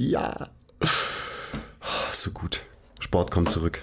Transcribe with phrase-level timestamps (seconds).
[0.00, 0.48] Ja.
[2.12, 2.62] So gut.
[3.00, 3.82] Sport kommt zurück.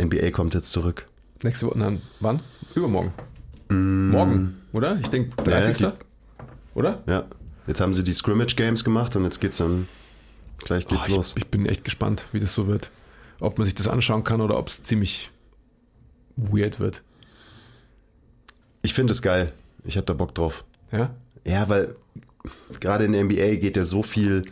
[0.00, 1.06] NBA kommt jetzt zurück.
[1.42, 2.40] Nächste Woche, dann, wann?
[2.74, 3.12] Übermorgen.
[3.68, 4.98] Morgen, oder?
[5.00, 5.80] Ich denke, 30.
[5.80, 5.92] Ja,
[6.74, 7.02] oder?
[7.06, 7.26] Ja.
[7.66, 9.88] Jetzt haben sie die Scrimmage Games gemacht und jetzt geht's dann.
[10.58, 11.32] Gleich geht's Oh, los.
[11.36, 12.88] ich, ich bin echt gespannt, wie das so wird.
[13.40, 15.30] Ob man sich das anschauen kann oder ob es ziemlich
[16.36, 17.02] weird wird.
[18.82, 19.52] Ich finde es geil.
[19.84, 20.64] Ich hab da Bock drauf.
[20.92, 21.10] Ja?
[21.46, 21.94] Ja, weil
[22.80, 24.42] gerade in der NBA geht ja so viel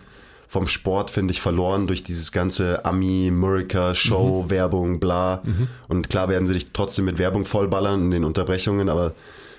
[0.50, 5.42] vom Sport, finde ich, verloren durch dieses ganze Ami, Murica, Show, Werbung, bla.
[5.86, 9.14] Und klar werden sie dich trotzdem mit Werbung vollballern in den Unterbrechungen, aber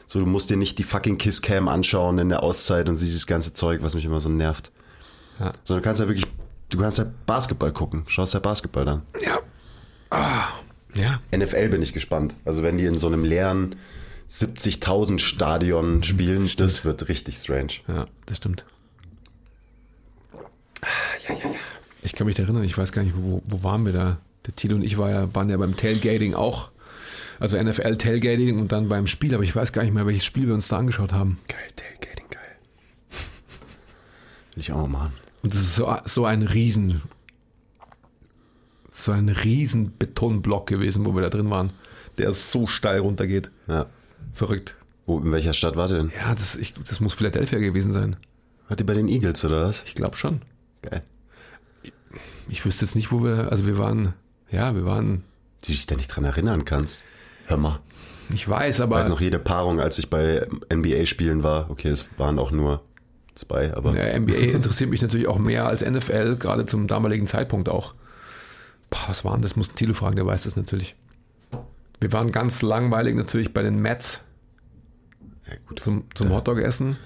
[0.06, 3.26] so, du musst dir nicht die fucking Kiss Cam anschauen in der Auszeit und dieses
[3.26, 4.70] ganze Zeug, was mich immer so nervt.
[5.40, 5.54] Ja.
[5.64, 6.28] Sondern du kannst ja wirklich,
[6.68, 8.04] du kannst ja Basketball gucken.
[8.08, 9.04] Schaust ja Basketball dann.
[9.24, 9.40] Ja.
[10.10, 10.50] Ah,
[10.94, 11.22] ja.
[11.34, 12.36] NFL bin ich gespannt.
[12.44, 13.78] Also wenn die in so einem leeren
[14.30, 17.76] 70.000 Stadion spielen, das wird richtig strange.
[17.88, 18.66] Ja, das stimmt.
[22.04, 24.18] Ich kann mich erinnern, ich weiß gar nicht, wo, wo waren wir da?
[24.46, 26.70] Der Tilo und ich war ja, waren ja beim Tailgating auch.
[27.40, 30.48] Also NFL Tailgating und dann beim Spiel, aber ich weiß gar nicht mehr, welches Spiel
[30.48, 31.38] wir uns da angeschaut haben.
[31.48, 32.58] Geil, Tailgating, geil.
[34.54, 35.14] Will ich auch machen.
[35.44, 37.02] Und das ist so, so ein riesen,
[38.92, 41.72] so ein riesen Betonblock gewesen, wo wir da drin waren,
[42.18, 43.50] der so steil runtergeht.
[43.68, 43.88] Ja.
[44.34, 44.76] Verrückt.
[45.06, 46.12] Wo, in welcher Stadt war der denn?
[46.20, 48.18] Ja, das, ich, das muss Philadelphia gewesen sein.
[48.70, 49.84] Hat die bei den Eagles oder was?
[49.88, 50.42] Ich glaube schon.
[50.82, 51.04] Geil.
[52.50, 54.14] Ich wüsste jetzt nicht, wo wir, also wir waren,
[54.50, 55.24] ja, wir waren,
[55.66, 57.04] Die dich da nicht dran erinnern kannst.
[57.46, 57.80] Hör mal.
[58.34, 61.70] ich weiß, Ich aber weiß noch jede Paarung, als ich bei NBA-Spielen war.
[61.70, 62.82] Okay, es waren auch nur
[63.36, 67.70] zwei, aber Ja, NBA interessiert mich natürlich auch mehr als NFL, gerade zum damaligen Zeitpunkt
[67.70, 67.94] auch.
[68.90, 69.56] Boah, was waren das?
[69.56, 70.96] Muss Thilo fragen, der weiß das natürlich.
[72.02, 74.22] Wir waren ganz langweilig natürlich bei den Mets
[75.48, 76.98] ja, zum, zum Hotdog essen.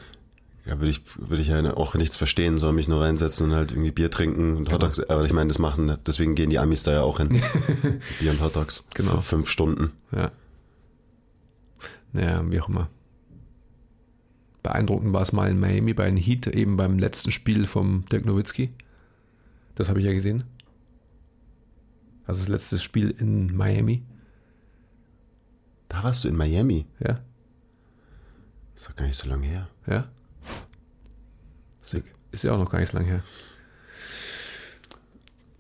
[0.65, 3.71] Ja, würde ich, würde ich ja auch nichts verstehen, soll mich nur reinsetzen und halt
[3.71, 4.99] irgendwie Bier trinken und Hotdogs.
[4.99, 7.29] Aber ich meine, das machen, deswegen gehen die Amis da ja auch hin.
[8.19, 8.87] Bier und Hotdogs.
[8.95, 9.11] Genau.
[9.17, 9.91] Für fünf Stunden.
[10.11, 10.31] Ja.
[12.13, 12.89] Naja, wie auch immer.
[14.63, 18.25] Beeindruckend war es mal in Miami bei den Heat, eben beim letzten Spiel vom Dirk
[18.25, 18.71] Nowitzki.
[19.75, 20.45] Das habe ich ja gesehen.
[22.25, 24.01] Also das letzte Spiel in Miami.
[25.89, 26.87] Da warst du in Miami.
[26.99, 27.19] Ja,
[28.73, 29.67] Das ist doch gar nicht so lange her.
[29.85, 30.07] ja.
[31.85, 32.03] Sick.
[32.31, 33.23] Ist ja auch noch gar nicht so lange her.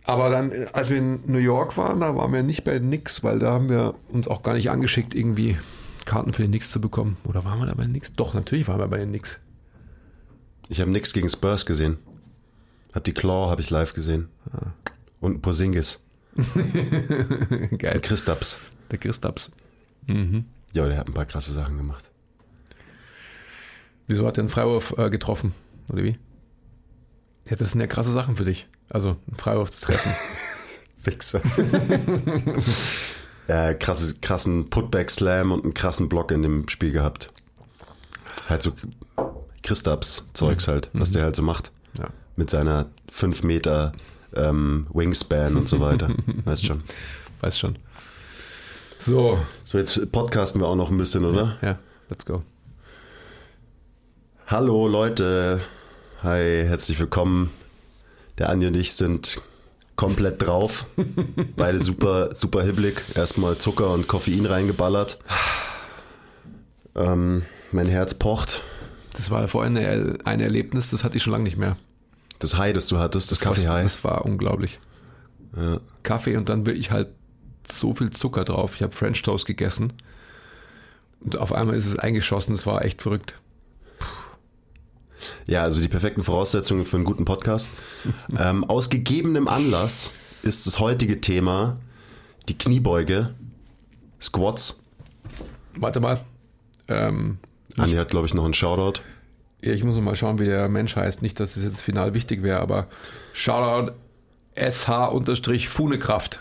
[0.03, 3.23] Aber dann, als wir in New York waren, da waren wir nicht bei den Knicks,
[3.23, 5.57] weil da haben wir uns auch gar nicht angeschickt, irgendwie
[6.05, 7.17] Karten für den Knicks zu bekommen.
[7.23, 8.13] Oder waren wir da bei den Knicks?
[8.13, 9.39] Doch, natürlich waren wir bei den Knicks.
[10.69, 11.97] Ich habe nichts gegen Spurs gesehen.
[12.93, 14.29] Hab die Claw habe ich live gesehen.
[15.19, 16.03] Und Porzingis.
[17.77, 17.99] Geil.
[18.01, 18.59] Christaps.
[18.91, 19.51] Der Christaps.
[20.73, 22.11] Ja, der hat ein paar krasse Sachen gemacht.
[24.07, 25.53] Wieso hat er einen Freiwurf äh, getroffen?
[25.89, 26.17] Oder wie?
[27.49, 28.67] Ja, das sind ja krasse Sachen für dich.
[28.89, 30.11] Also, einen Freiwurf zu treffen.
[31.03, 31.41] Wichser.
[33.47, 37.31] ja, krasse, krassen Putback-Slam und einen krassen Block in dem Spiel gehabt.
[38.49, 38.73] Halt so
[39.63, 41.71] Christaps-Zeugs halt, was der halt so macht.
[41.97, 42.05] ja.
[42.35, 43.93] Mit seiner 5 Meter
[44.35, 46.09] ähm, Wingspan und so weiter.
[46.45, 46.83] weißt schon.
[47.41, 47.77] Weiß schon.
[48.99, 51.57] So, So, jetzt podcasten wir auch noch ein bisschen, oder?
[51.61, 51.79] ja,
[52.09, 52.43] let's go.
[54.47, 55.61] Hallo Leute.
[56.25, 57.51] Hi, herzlich willkommen.
[58.39, 59.39] Der Andi und ich sind
[59.95, 60.87] komplett drauf.
[61.55, 63.03] Beide super, super hibbelig.
[63.13, 65.19] Erstmal Zucker und Koffein reingeballert.
[66.95, 68.63] Ähm, mein Herz pocht.
[69.13, 71.77] Das war vorhin eine, ein Erlebnis, das hatte ich schon lange nicht mehr.
[72.39, 73.83] Das High, das du hattest, das Kaffee-High.
[73.83, 74.79] Das war unglaublich.
[75.55, 75.79] Ja.
[76.01, 77.09] Kaffee und dann wirklich halt
[77.71, 78.73] so viel Zucker drauf.
[78.73, 79.93] Ich habe French Toast gegessen.
[81.19, 82.55] Und auf einmal ist es eingeschossen.
[82.55, 83.35] Das war echt verrückt.
[85.47, 87.69] Ja, also die perfekten Voraussetzungen für einen guten Podcast.
[88.39, 90.11] ähm, aus gegebenem Anlass
[90.43, 91.77] ist das heutige Thema
[92.49, 93.33] die Kniebeuge,
[94.21, 94.75] Squats.
[95.75, 96.21] Warte mal.
[96.87, 97.39] Ähm,
[97.77, 99.01] Andi hat, glaube ich, noch einen Shoutout.
[99.61, 101.21] ja, ich muss noch mal schauen, wie der Mensch heißt.
[101.21, 102.87] Nicht, dass es jetzt final wichtig wäre, aber
[103.33, 103.93] Shoutout
[104.55, 106.39] SH-Funekraft.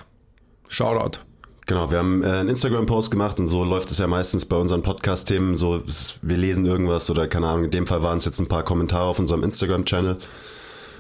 [0.69, 1.21] Shoutout.
[1.67, 4.83] Genau, wir haben äh, einen Instagram-Post gemacht und so läuft es ja meistens bei unseren
[4.83, 5.57] Podcast-Themen.
[5.57, 5.83] So,
[6.21, 7.65] wir lesen irgendwas oder keine Ahnung.
[7.65, 10.19] In dem Fall waren es jetzt ein paar Kommentare auf unserem Instagram-Channel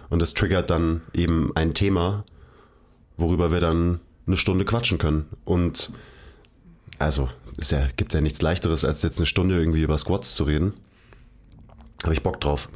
[0.09, 2.25] und das triggert dann eben ein Thema,
[3.19, 5.27] worüber wir dann eine Stunde quatschen können.
[5.45, 5.93] Und
[6.99, 7.29] also,
[7.59, 10.73] es ja, gibt ja nichts leichteres, als jetzt eine Stunde irgendwie über Squats zu reden.
[12.05, 12.69] Habe ich Bock drauf.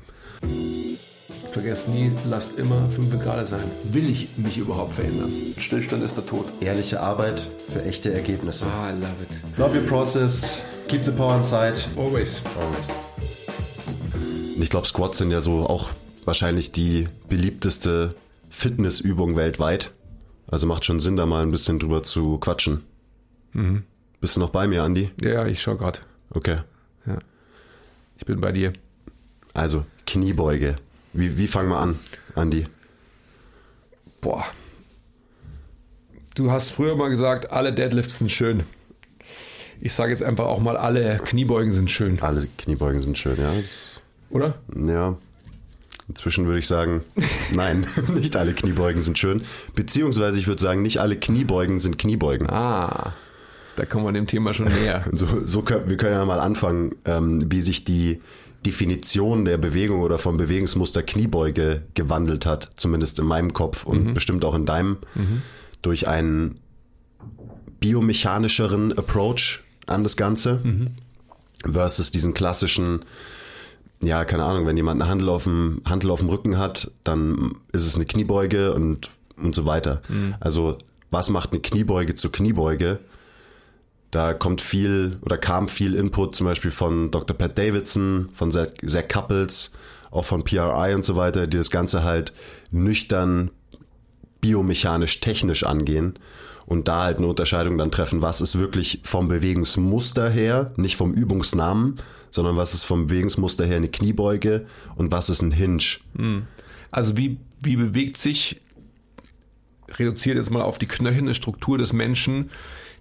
[1.50, 3.64] Vergesst nie, lasst immer 5 Grad sein.
[3.84, 5.32] Will ich mich überhaupt verändern?
[5.58, 6.46] Stillstand ist der Tod.
[6.60, 7.40] Ehrliche Arbeit
[7.70, 8.66] für echte Ergebnisse.
[8.66, 9.58] Ah, I love it.
[9.58, 10.58] Love your process.
[10.88, 11.74] Keep the power inside.
[11.96, 12.42] Always.
[12.60, 12.90] Always.
[14.60, 15.88] Ich glaube, Squats sind ja so auch
[16.24, 18.14] wahrscheinlich die beliebteste
[18.50, 19.92] Fitnessübung weltweit.
[20.46, 22.82] Also macht schon Sinn, da mal ein bisschen drüber zu quatschen.
[23.52, 23.84] Mhm.
[24.20, 25.10] Bist du noch bei mir, Andi?
[25.22, 26.00] Ja, ja, ich schau gerade.
[26.30, 26.58] Okay.
[27.06, 27.18] Ja.
[28.16, 28.72] Ich bin bei dir.
[29.54, 30.76] Also, Kniebeuge.
[31.12, 31.98] Wie, wie fangen wir an,
[32.34, 32.66] Andi?
[34.20, 34.44] Boah.
[36.34, 38.62] Du hast früher mal gesagt, alle Deadlifts sind schön.
[39.80, 42.20] Ich sage jetzt einfach auch mal, alle Kniebeugen sind schön.
[42.20, 43.52] Alle Kniebeugen sind schön, ja.
[43.52, 44.00] Das,
[44.30, 44.54] Oder?
[44.74, 45.16] ja.
[46.08, 47.04] Inzwischen würde ich sagen,
[47.54, 49.42] nein, nicht alle Kniebeugen sind schön.
[49.74, 52.48] Beziehungsweise ich würde sagen, nicht alle Kniebeugen sind Kniebeugen.
[52.50, 53.12] Ah,
[53.76, 55.04] da kommen wir dem Thema schon näher.
[55.12, 58.20] So, so können, wir können ja mal anfangen, ähm, wie sich die
[58.66, 64.44] Definition der Bewegung oder vom Bewegungsmuster Kniebeuge gewandelt hat, zumindest in meinem Kopf und bestimmt
[64.44, 64.98] auch in deinem,
[65.82, 66.58] durch einen
[67.80, 70.60] biomechanischeren Approach an das Ganze
[71.70, 73.04] versus diesen klassischen,
[74.02, 77.56] ja, keine Ahnung, wenn jemand eine Handel auf dem, Handel auf dem Rücken hat, dann
[77.72, 80.02] ist es eine Kniebeuge und, und so weiter.
[80.40, 80.78] Also,
[81.10, 82.98] was macht eine Kniebeuge zur Kniebeuge?
[84.10, 87.36] Da kommt viel oder kam viel Input zum Beispiel von Dr.
[87.36, 88.68] Pat Davidson, von Zach,
[89.08, 89.72] Couples,
[90.10, 92.32] auch von PRI und so weiter, die das Ganze halt
[92.70, 93.50] nüchtern,
[94.40, 96.18] biomechanisch, technisch angehen
[96.64, 101.12] und da halt eine Unterscheidung dann treffen, was ist wirklich vom Bewegungsmuster her, nicht vom
[101.12, 101.96] Übungsnamen,
[102.30, 104.66] sondern was ist vom Bewegungsmuster her eine Kniebeuge
[104.96, 105.82] und was ist ein Hinge.
[106.90, 108.60] Also wie, wie bewegt sich,
[109.96, 112.50] reduziert jetzt mal auf die knöcherne Struktur des Menschen,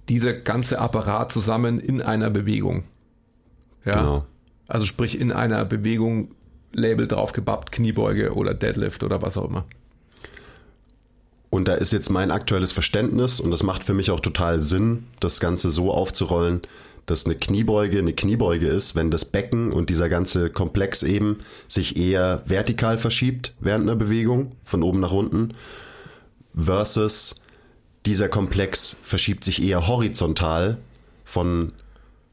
[0.09, 2.83] dieser ganze Apparat zusammen in einer Bewegung.
[3.85, 3.99] Ja.
[3.99, 4.25] Genau.
[4.67, 6.31] Also sprich in einer Bewegung
[6.73, 9.65] Label draufgebappt, Kniebeuge oder Deadlift oder was auch immer.
[11.49, 15.05] Und da ist jetzt mein aktuelles Verständnis und das macht für mich auch total Sinn,
[15.19, 16.61] das Ganze so aufzurollen,
[17.05, 21.39] dass eine Kniebeuge eine Kniebeuge ist, wenn das Becken und dieser ganze Komplex eben
[21.69, 25.53] sich eher vertikal verschiebt während einer Bewegung, von oben nach unten,
[26.53, 27.35] versus
[28.07, 30.77] dieser Komplex verschiebt sich eher horizontal
[31.25, 31.73] von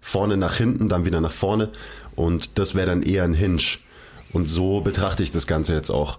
[0.01, 1.71] vorne nach hinten, dann wieder nach vorne
[2.15, 3.63] und das wäre dann eher ein Hinge.
[4.33, 6.19] Und so betrachte ich das Ganze jetzt auch.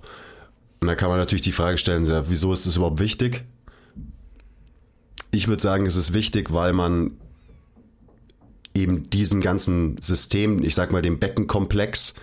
[0.81, 3.43] Und da kann man natürlich die Frage stellen, wieso ist das überhaupt wichtig?
[5.31, 7.11] Ich würde sagen, es ist wichtig, weil man
[8.73, 12.13] eben diesem ganzen System, ich sag mal dem Beckenkomplex,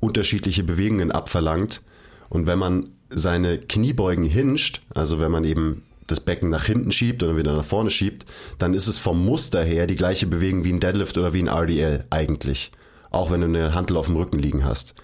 [0.00, 1.82] unterschiedliche Bewegungen abverlangt.
[2.28, 7.22] Und wenn man seine Kniebeugen hinscht, also wenn man eben das Becken nach hinten schiebt
[7.22, 8.26] oder wieder nach vorne schiebt,
[8.58, 11.48] dann ist es vom Muster her die gleiche Bewegung wie ein Deadlift oder wie ein
[11.48, 12.72] RDL eigentlich.
[13.10, 14.94] Auch wenn du eine Hantel auf dem Rücken liegen hast.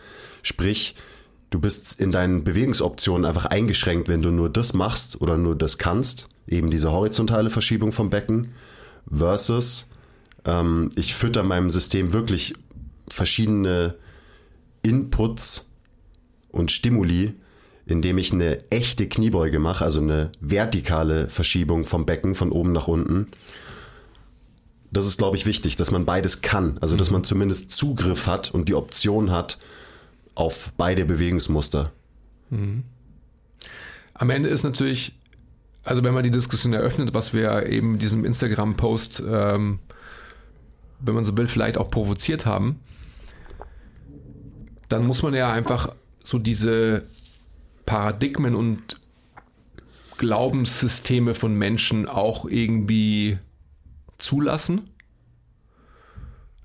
[0.43, 0.95] Sprich,
[1.51, 5.79] du bist in deinen Bewegungsoptionen einfach eingeschränkt, wenn du nur das machst oder nur das
[5.79, 6.29] kannst.
[6.47, 8.53] Eben diese horizontale Verschiebung vom Becken
[9.11, 9.89] versus
[10.45, 12.55] ähm, ich fütter meinem System wirklich
[13.09, 13.95] verschiedene
[14.83, 15.71] Inputs
[16.51, 17.35] und Stimuli,
[17.91, 22.89] indem ich eine echte Kniebeuge mache, also eine vertikale Verschiebung vom Becken von oben nach
[22.89, 23.27] unten.
[24.93, 26.79] Das ist, glaube ich, wichtig, dass man beides kann.
[26.81, 29.59] Also, dass man zumindest Zugriff hat und die Option hat
[30.35, 31.93] auf beide Bewegungsmuster.
[34.15, 35.15] Am Ende ist natürlich,
[35.85, 39.79] also wenn man die Diskussion eröffnet, was wir eben in diesem Instagram-Post, ähm,
[41.01, 42.81] wenn man so will, vielleicht auch provoziert haben,
[44.89, 45.95] dann muss man ja einfach
[46.25, 47.05] so diese
[47.87, 49.01] Paradigmen und
[50.19, 53.39] Glaubenssysteme von Menschen auch irgendwie
[54.19, 54.91] zulassen,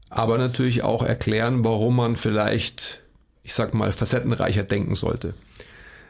[0.10, 3.02] aber natürlich auch erklären, warum man vielleicht,
[3.44, 5.34] ich sag mal, facettenreicher denken sollte.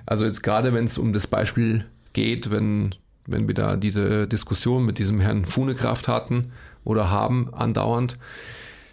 [0.05, 4.85] Also jetzt gerade, wenn es um das Beispiel geht, wenn, wenn wir da diese Diskussion
[4.85, 6.51] mit diesem Herrn Fuhnekraft hatten
[6.83, 8.17] oder haben andauernd,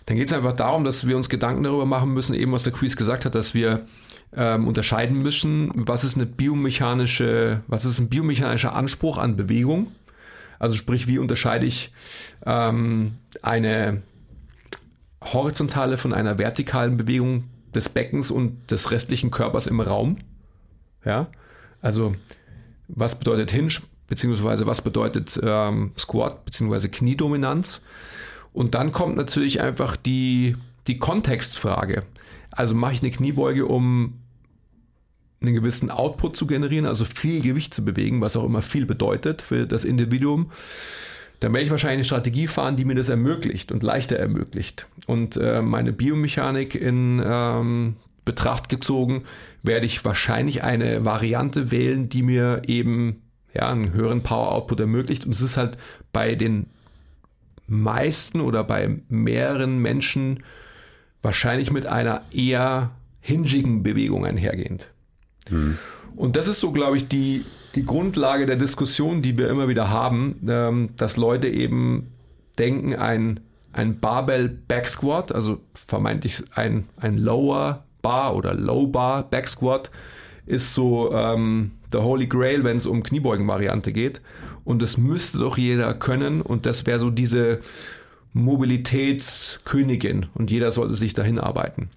[0.06, 2.72] dann geht es einfach darum, dass wir uns Gedanken darüber machen müssen, eben was der
[2.72, 3.86] Chris gesagt hat, dass wir
[4.34, 9.92] ähm, unterscheiden müssen, was ist eine biomechanische, was ist ein biomechanischer Anspruch an Bewegung.
[10.58, 11.92] Also sprich, wie unterscheide ich
[12.46, 14.02] ähm, eine
[15.20, 20.18] horizontale von einer vertikalen Bewegung des Beckens und des restlichen Körpers im Raum.
[21.04, 21.28] Ja,
[21.80, 22.14] also
[22.88, 23.72] was bedeutet Hinge,
[24.06, 27.82] beziehungsweise was bedeutet ähm, Squat, beziehungsweise Kniedominanz.
[28.52, 32.04] Und dann kommt natürlich einfach die, die Kontextfrage.
[32.50, 34.18] Also mache ich eine Kniebeuge, um
[35.42, 39.42] einen gewissen Output zu generieren, also viel Gewicht zu bewegen, was auch immer viel bedeutet
[39.42, 40.50] für das Individuum,
[41.40, 44.86] dann werde ich wahrscheinlich eine Strategie fahren, die mir das ermöglicht und leichter ermöglicht.
[45.06, 49.24] Und äh, meine Biomechanik in ähm, Betracht gezogen,
[49.64, 53.22] werde ich wahrscheinlich eine Variante wählen, die mir eben
[53.54, 55.24] ja, einen höheren Power-Output ermöglicht.
[55.24, 55.76] Und es ist halt
[56.12, 56.66] bei den
[57.66, 60.44] meisten oder bei mehreren Menschen
[61.22, 64.88] wahrscheinlich mit einer eher hingigen Bewegung einhergehend.
[66.16, 67.44] Und das ist so, glaube ich, die,
[67.74, 72.08] die Grundlage der Diskussion, die wir immer wieder haben, ähm, dass Leute eben
[72.58, 73.40] denken, ein,
[73.72, 79.90] ein Barbell Back Squat, also vermeintlich ein, ein Lower Bar oder Low Bar Back Squat,
[80.44, 84.20] ist so ähm, der Holy Grail, wenn es um Kniebeugen-Variante geht.
[84.64, 86.40] Und das müsste doch jeder können.
[86.42, 87.60] Und das wäre so diese
[88.32, 90.26] Mobilitätskönigin.
[90.34, 91.90] Und jeder sollte sich dahin arbeiten.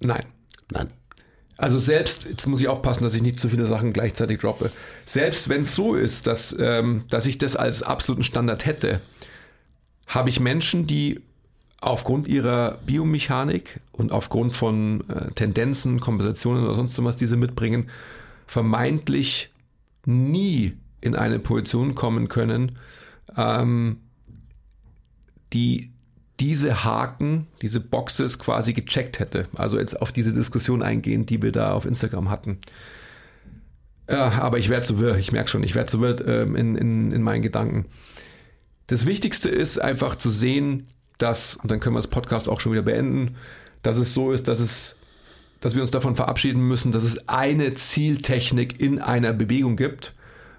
[0.00, 0.24] Nein.
[0.70, 0.90] Nein.
[1.56, 4.70] Also selbst, jetzt muss ich aufpassen, dass ich nicht zu viele Sachen gleichzeitig droppe.
[5.04, 9.00] Selbst wenn es so ist, dass, ähm, dass ich das als absoluten Standard hätte,
[10.06, 11.20] habe ich Menschen, die
[11.82, 17.90] aufgrund ihrer Biomechanik und aufgrund von äh, Tendenzen, Kompensationen oder sonst was, die sie mitbringen,
[18.46, 19.50] vermeintlich
[20.06, 22.78] nie in eine Position kommen können,
[23.36, 23.98] ähm,
[25.52, 25.92] die
[26.40, 29.46] diese Haken, diese Boxes quasi gecheckt hätte.
[29.54, 32.58] Also jetzt auf diese Diskussion eingehen, die wir da auf Instagram hatten.
[34.10, 36.76] Ja, aber ich werde zu wirr, ich merke schon, ich werde zu wirr ähm, in,
[36.76, 37.86] in, in meinen Gedanken.
[38.86, 42.72] Das Wichtigste ist einfach zu sehen, dass, und dann können wir das Podcast auch schon
[42.72, 43.36] wieder beenden,
[43.82, 44.96] dass es so ist, dass es,
[45.60, 50.14] dass wir uns davon verabschieden müssen, dass es eine Zieltechnik in einer Bewegung gibt,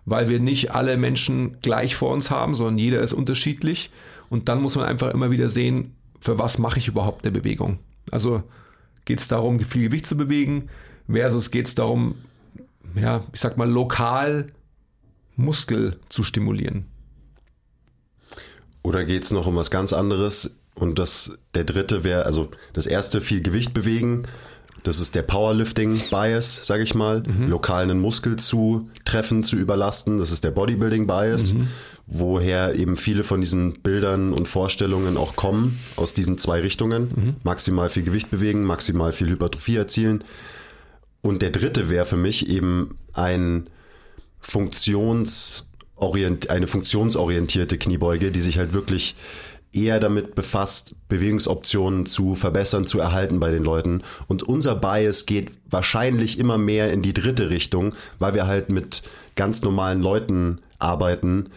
[0.05, 3.91] weil wir nicht alle Menschen gleich vor uns haben, sondern jeder ist unterschiedlich
[4.31, 7.79] und dann muss man einfach immer wieder sehen, für was mache ich überhaupt eine Bewegung.
[8.11, 8.43] Also
[9.03, 10.69] geht es darum, viel Gewicht zu bewegen,
[11.09, 12.15] versus geht es darum,
[12.95, 14.47] ja, ich sag mal, lokal
[15.35, 16.85] Muskel zu stimulieren.
[18.83, 20.55] Oder geht es noch um was ganz anderes?
[20.75, 24.29] Und das, der dritte wäre, also das erste viel Gewicht bewegen.
[24.83, 27.21] Das ist der Powerlifting-Bias, sage ich mal.
[27.21, 27.49] Mhm.
[27.49, 30.17] Lokal einen Muskel zu treffen, zu überlasten.
[30.17, 31.53] Das ist der Bodybuilding-Bias.
[31.53, 31.67] Mhm
[32.11, 37.03] woher eben viele von diesen Bildern und Vorstellungen auch kommen, aus diesen zwei Richtungen.
[37.03, 37.35] Mhm.
[37.43, 40.25] Maximal viel Gewicht bewegen, maximal viel Hypertrophie erzielen.
[41.21, 43.69] Und der dritte wäre für mich eben ein
[44.41, 49.15] Funktionsorient, eine funktionsorientierte Kniebeuge, die sich halt wirklich
[49.73, 54.03] eher damit befasst, Bewegungsoptionen zu verbessern, zu erhalten bei den Leuten.
[54.27, 59.03] Und unser Bias geht wahrscheinlich immer mehr in die dritte Richtung, weil wir halt mit
[59.35, 61.51] ganz normalen Leuten arbeiten,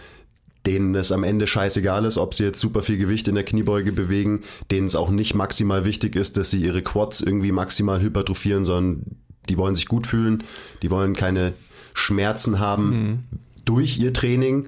[0.67, 3.93] denen es am Ende scheißegal ist, ob sie jetzt super viel Gewicht in der Kniebeuge
[3.93, 8.65] bewegen, denen es auch nicht maximal wichtig ist, dass sie ihre Quads irgendwie maximal hypertrophieren,
[8.65, 9.17] sondern
[9.49, 10.45] die wollen sich gut fühlen,
[10.83, 11.53] die wollen keine
[11.93, 13.19] Schmerzen haben mhm.
[13.65, 14.67] durch ihr Training.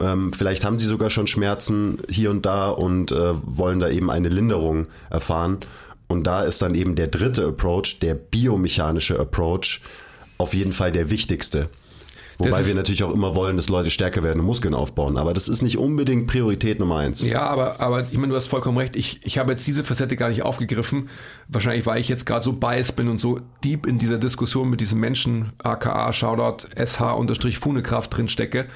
[0.00, 4.10] Ähm, vielleicht haben sie sogar schon Schmerzen hier und da und äh, wollen da eben
[4.10, 5.58] eine Linderung erfahren.
[6.08, 9.80] Und da ist dann eben der dritte Approach, der biomechanische Approach,
[10.38, 11.68] auf jeden Fall der wichtigste.
[12.38, 15.18] Wobei wir natürlich auch immer wollen, dass Leute stärker werden und Muskeln aufbauen.
[15.18, 17.20] Aber das ist nicht unbedingt Priorität Nummer eins.
[17.22, 18.94] Ja, aber, aber ich meine, du hast vollkommen recht.
[18.94, 21.08] Ich, ich habe jetzt diese Facette gar nicht aufgegriffen.
[21.48, 24.80] Wahrscheinlich, weil ich jetzt gerade so biased bin und so deep in dieser Diskussion mit
[24.80, 28.66] diesem Menschen, aka Shoutout SH-Funekraft drin stecke.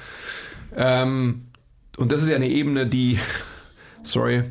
[0.75, 1.47] Ähm,
[1.97, 3.19] und das ist ja eine Ebene, die,
[4.03, 4.43] sorry,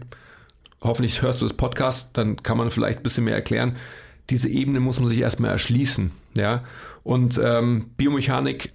[0.81, 3.77] hoffentlich hörst du das Podcast, dann kann man vielleicht ein bisschen mehr erklären.
[4.31, 6.13] Diese Ebene muss man sich erstmal erschließen.
[6.37, 6.65] Ja,
[7.03, 8.73] und ähm, Biomechanik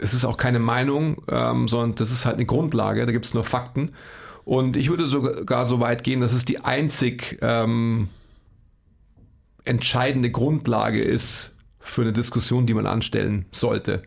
[0.00, 3.34] es ist auch keine Meinung, ähm, sondern das ist halt eine Grundlage, da gibt es
[3.34, 3.92] nur Fakten.
[4.44, 8.08] Und ich würde sogar so weit gehen, dass es die einzig ähm,
[9.64, 14.02] entscheidende Grundlage ist für eine Diskussion, die man anstellen sollte.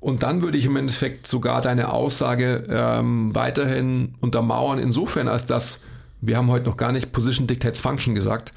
[0.00, 5.80] Und dann würde ich im Endeffekt sogar deine Aussage ähm, weiterhin untermauern, insofern als dass,
[6.20, 8.52] wir haben heute noch gar nicht Position Dictates Function gesagt,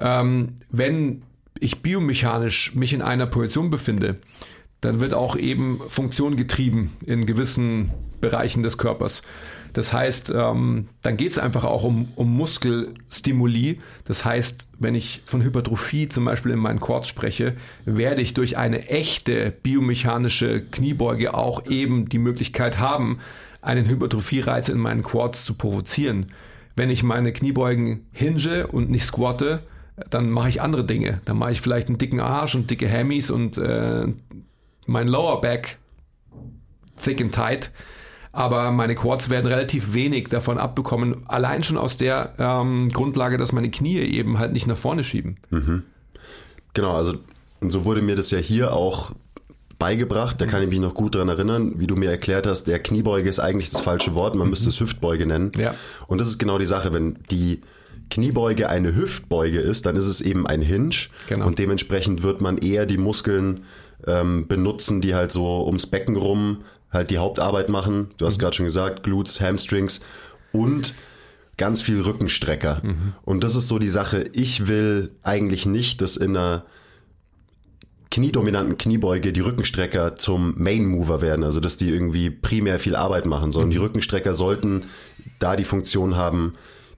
[0.00, 1.22] ähm, wenn
[1.58, 4.16] ich biomechanisch mich in einer Position befinde,
[4.80, 9.22] dann wird auch eben Funktion getrieben in gewissen Bereichen des Körpers.
[9.72, 13.80] Das heißt, ähm, dann geht es einfach auch um, um Muskelstimuli.
[14.04, 18.58] Das heißt, wenn ich von Hypertrophie zum Beispiel in meinen Quads spreche, werde ich durch
[18.58, 23.18] eine echte biomechanische Kniebeuge auch eben die Möglichkeit haben,
[23.62, 26.26] einen Hypertrophie-Reiz in meinen Quads zu provozieren.
[26.76, 29.62] Wenn ich meine Kniebeugen hinge und nicht squatte,
[30.10, 31.20] dann mache ich andere Dinge.
[31.24, 34.06] Dann mache ich vielleicht einen dicken Arsch und dicke Hammies und äh,
[34.86, 35.78] mein Lower Back
[37.02, 37.70] thick and tight,
[38.32, 43.52] aber meine Quads werden relativ wenig davon abbekommen, allein schon aus der ähm, Grundlage, dass
[43.52, 45.36] meine Knie eben halt nicht nach vorne schieben.
[45.50, 45.82] Mhm.
[46.74, 47.14] Genau, also
[47.60, 49.12] und so wurde mir das ja hier auch
[49.78, 52.78] beigebracht, da kann ich mich noch gut dran erinnern, wie du mir erklärt hast, der
[52.78, 54.50] Kniebeuge ist eigentlich das falsche Wort, man mhm.
[54.50, 55.52] müsste es Hüftbeuge nennen.
[55.56, 55.74] Ja.
[56.06, 57.62] Und das ist genau die Sache, wenn die
[58.10, 60.94] Kniebeuge eine Hüftbeuge ist, dann ist es eben ein Hinge
[61.28, 61.46] genau.
[61.46, 63.64] und dementsprechend wird man eher die Muskeln
[64.06, 66.58] ähm, benutzen, die halt so ums Becken rum
[66.92, 68.10] halt die Hauptarbeit machen.
[68.18, 68.40] Du hast mhm.
[68.40, 70.00] gerade schon gesagt, Glutes, Hamstrings
[70.52, 70.94] und
[71.56, 72.80] ganz viel Rückenstrecker.
[72.82, 73.14] Mhm.
[73.24, 74.24] Und das ist so die Sache.
[74.32, 76.64] Ich will eigentlich nicht, dass in einer
[78.10, 83.24] kniedominanten Kniebeuge die Rückenstrecker zum Main Mover werden, also dass die irgendwie primär viel Arbeit
[83.24, 83.70] machen sollen.
[83.70, 84.84] Die Rückenstrecker sollten
[85.38, 86.52] da die Funktion haben,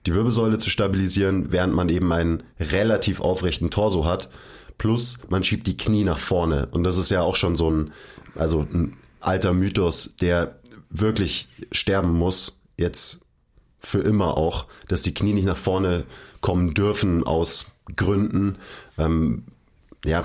[0.05, 4.29] die Wirbelsäule zu stabilisieren, während man eben einen relativ aufrechten Torso hat.
[4.77, 6.67] Plus man schiebt die Knie nach vorne.
[6.71, 7.91] Und das ist ja auch schon so ein,
[8.35, 13.21] also ein alter Mythos, der wirklich sterben muss, jetzt
[13.79, 16.05] für immer auch, dass die Knie nicht nach vorne
[16.41, 17.65] kommen dürfen aus
[17.95, 18.57] Gründen.
[18.97, 19.43] Ähm,
[20.05, 20.23] ja,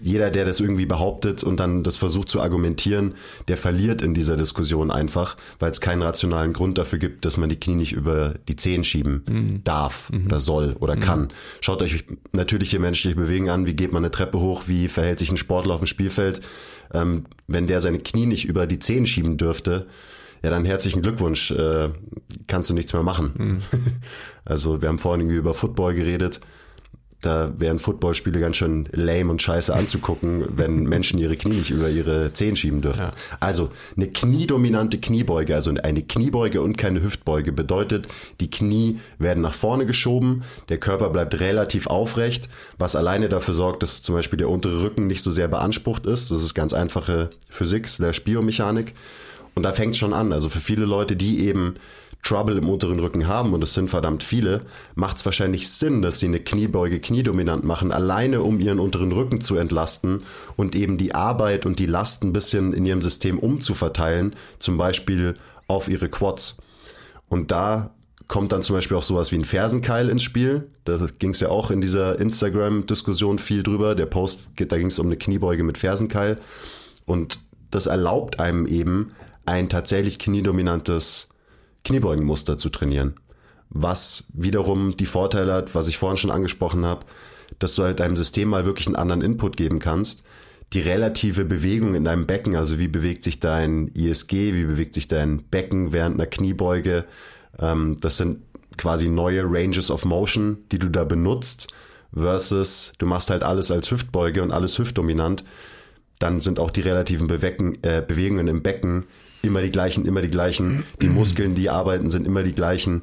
[0.00, 3.14] jeder, der das irgendwie behauptet und dann das versucht zu argumentieren,
[3.48, 7.48] der verliert in dieser Diskussion einfach, weil es keinen rationalen Grund dafür gibt, dass man
[7.48, 9.64] die Knie nicht über die Zehen schieben mhm.
[9.64, 10.26] darf mhm.
[10.26, 11.00] oder soll oder mhm.
[11.00, 11.28] kann.
[11.60, 15.30] Schaut euch natürliche menschliche Bewegungen an, wie geht man eine Treppe hoch, wie verhält sich
[15.30, 16.42] ein Sportler auf dem Spielfeld.
[16.92, 19.86] Ähm, wenn der seine Knie nicht über die Zehen schieben dürfte,
[20.42, 21.90] ja, dann herzlichen Glückwunsch, äh,
[22.46, 23.32] kannst du nichts mehr machen.
[23.36, 23.60] Mhm.
[24.44, 26.40] Also wir haben vorhin irgendwie über Football geredet
[27.20, 31.88] da wären Footballspiele ganz schön lame und scheiße anzugucken, wenn Menschen ihre Knie nicht über
[31.88, 33.00] ihre Zehen schieben dürfen.
[33.00, 33.12] Ja.
[33.40, 38.06] Also eine kniedominante Kniebeuge, also eine Kniebeuge und keine Hüftbeuge bedeutet,
[38.40, 42.48] die Knie werden nach vorne geschoben, der Körper bleibt relativ aufrecht,
[42.78, 46.30] was alleine dafür sorgt, dass zum Beispiel der untere Rücken nicht so sehr beansprucht ist.
[46.30, 48.94] Das ist ganz einfache Physik, der Biomechanik.
[49.54, 50.32] Und da fängt es schon an.
[50.32, 51.74] Also für viele Leute, die eben
[52.22, 54.62] Trouble im unteren Rücken haben, und es sind verdammt viele,
[54.94, 59.40] macht es wahrscheinlich Sinn, dass sie eine Kniebeuge kniedominant machen, alleine um ihren unteren Rücken
[59.40, 60.22] zu entlasten
[60.56, 65.34] und eben die Arbeit und die Last ein bisschen in ihrem System umzuverteilen, zum Beispiel
[65.68, 66.56] auf ihre Quads.
[67.28, 67.94] Und da
[68.26, 70.68] kommt dann zum Beispiel auch sowas wie ein Fersenkeil ins Spiel.
[70.84, 73.94] Da ging es ja auch in dieser Instagram-Diskussion viel drüber.
[73.94, 76.36] Der Post, da ging es um eine Kniebeuge mit Fersenkeil.
[77.06, 79.08] Und das erlaubt einem eben
[79.46, 81.28] ein tatsächlich kniedominantes
[81.88, 83.14] Kniebeugenmuster zu trainieren.
[83.70, 87.06] Was wiederum die Vorteile hat, was ich vorhin schon angesprochen habe,
[87.58, 90.22] dass du halt deinem System mal wirklich einen anderen Input geben kannst.
[90.74, 95.08] Die relative Bewegung in deinem Becken, also wie bewegt sich dein ISG, wie bewegt sich
[95.08, 97.06] dein Becken während einer Kniebeuge,
[97.58, 98.42] ähm, das sind
[98.76, 101.68] quasi neue Ranges of Motion, die du da benutzt,
[102.14, 105.42] versus du machst halt alles als Hüftbeuge und alles hüftdominant.
[106.18, 109.06] Dann sind auch die relativen Bewecken, äh, Bewegungen im Becken
[109.42, 110.84] immer die gleichen, immer die gleichen.
[111.00, 113.02] Die Muskeln, die arbeiten, sind immer die gleichen.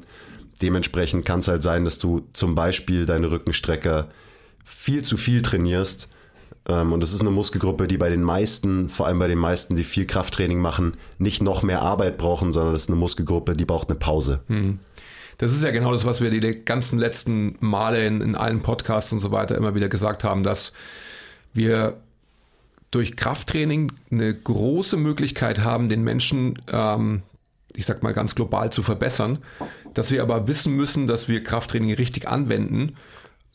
[0.62, 4.08] Dementsprechend kann es halt sein, dass du zum Beispiel deine Rückenstrecker
[4.64, 6.08] viel zu viel trainierst.
[6.68, 9.76] Ähm, und das ist eine Muskelgruppe, die bei den meisten, vor allem bei den meisten,
[9.76, 13.64] die viel Krafttraining machen, nicht noch mehr Arbeit brauchen, sondern das ist eine Muskelgruppe, die
[13.64, 14.40] braucht eine Pause.
[14.48, 14.78] Hm.
[15.38, 19.12] Das ist ja genau das, was wir die ganzen letzten Male in, in allen Podcasts
[19.12, 20.72] und so weiter immer wieder gesagt haben, dass
[21.52, 21.98] wir
[22.90, 27.22] durch Krafttraining eine große Möglichkeit haben, den Menschen, ähm,
[27.74, 29.38] ich sag mal ganz global zu verbessern,
[29.94, 32.96] dass wir aber wissen müssen, dass wir Krafttraining richtig anwenden,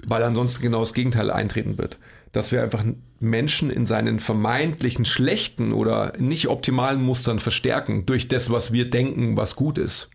[0.04, 1.98] weil ansonsten genau das Gegenteil eintreten wird.
[2.32, 2.84] Dass wir einfach
[3.20, 9.38] Menschen in seinen vermeintlichen schlechten oder nicht optimalen Mustern verstärken durch das, was wir denken,
[9.38, 10.10] was gut ist.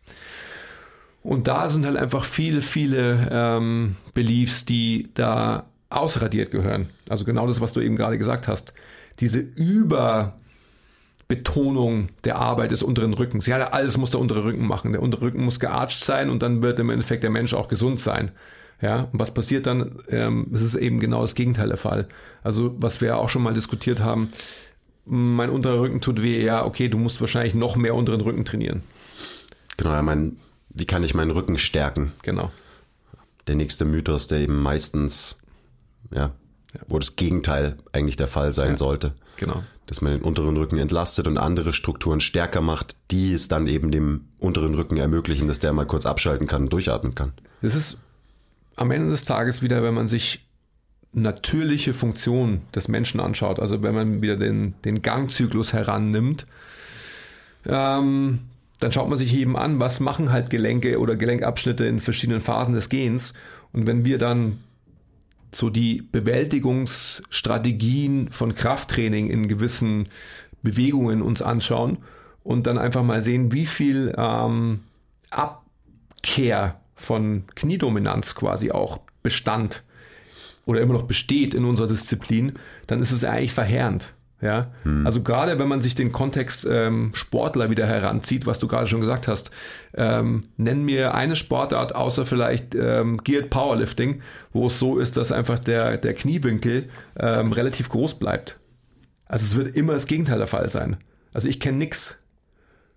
[1.23, 6.89] Und da sind halt einfach viele, viele ähm, Beliefs, die da ausradiert gehören.
[7.09, 8.73] Also genau das, was du eben gerade gesagt hast
[9.21, 13.47] diese Überbetonung der Arbeit des unteren Rückens.
[13.47, 14.93] Ja, alles muss der untere Rücken machen.
[14.93, 18.01] Der untere Rücken muss gearcht sein und dann wird im Endeffekt der Mensch auch gesund
[18.01, 18.33] sein.
[18.83, 19.97] Ja, und was passiert dann?
[20.09, 22.09] Ähm, es ist eben genau das Gegenteil der Fall.
[22.43, 24.33] Also, was wir auch schon mal diskutiert haben,
[25.07, 28.83] mein unterer Rücken tut weh, ja, okay, du musst wahrscheinlich noch mehr unteren Rücken trainieren.
[29.77, 30.37] Genau, ja, mein,
[30.69, 32.13] wie kann ich meinen Rücken stärken?
[32.23, 32.51] Genau.
[33.47, 35.39] Der nächste Mythos, der eben meistens
[36.11, 36.33] ja,
[36.89, 39.15] wo das Gegenteil eigentlich der Fall sein ja, sollte.
[39.37, 39.63] Genau.
[39.87, 43.91] Dass man den unteren Rücken entlastet und andere Strukturen stärker macht, die es dann eben
[43.91, 47.33] dem unteren Rücken ermöglichen, dass der mal kurz abschalten kann und durchatmen kann.
[47.63, 47.99] Das ist
[48.75, 50.45] am Ende des Tages wieder, wenn man sich
[51.13, 56.47] natürliche Funktion des Menschen anschaut, also wenn man wieder den, den Gangzyklus herannimmt,
[57.65, 58.41] ähm,
[58.79, 62.75] dann schaut man sich eben an, was machen halt Gelenke oder Gelenkabschnitte in verschiedenen Phasen
[62.75, 63.33] des Gens.
[63.73, 64.59] Und wenn wir dann
[65.53, 70.09] so die Bewältigungsstrategien von Krafttraining in gewissen
[70.63, 71.99] Bewegungen uns anschauen
[72.43, 74.81] und dann einfach mal sehen, wie viel ähm,
[75.31, 79.83] Abkehr von Kniedominanz quasi auch bestand
[80.65, 82.55] oder immer noch besteht in unserer Disziplin,
[82.87, 84.13] dann ist es eigentlich verheerend.
[84.43, 85.07] Ja, hm.
[85.07, 89.01] also gerade wenn man sich den Kontext ähm, Sportler wieder heranzieht, was du gerade schon
[89.01, 89.51] gesagt hast,
[89.95, 94.21] ähm, nenn mir eine Sportart außer vielleicht ähm, Geared Powerlifting,
[94.53, 98.59] wo es so ist, dass einfach der, der Kniewinkel ähm, relativ groß bleibt.
[99.25, 100.99] Also es wird immer das Gegenteil der Fall sein.
[101.33, 102.19] Also ich kenne nix.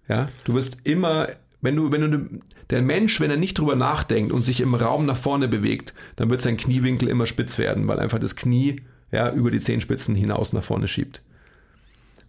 [0.10, 1.28] Ja, du wirst immer,
[1.62, 5.06] wenn du, wenn du, der Mensch, wenn er nicht drüber nachdenkt und sich im Raum
[5.06, 9.32] nach vorne bewegt, dann wird sein Kniewinkel immer spitz werden, weil einfach das Knie ja,
[9.32, 11.22] über die Zehenspitzen hinaus nach vorne schiebt.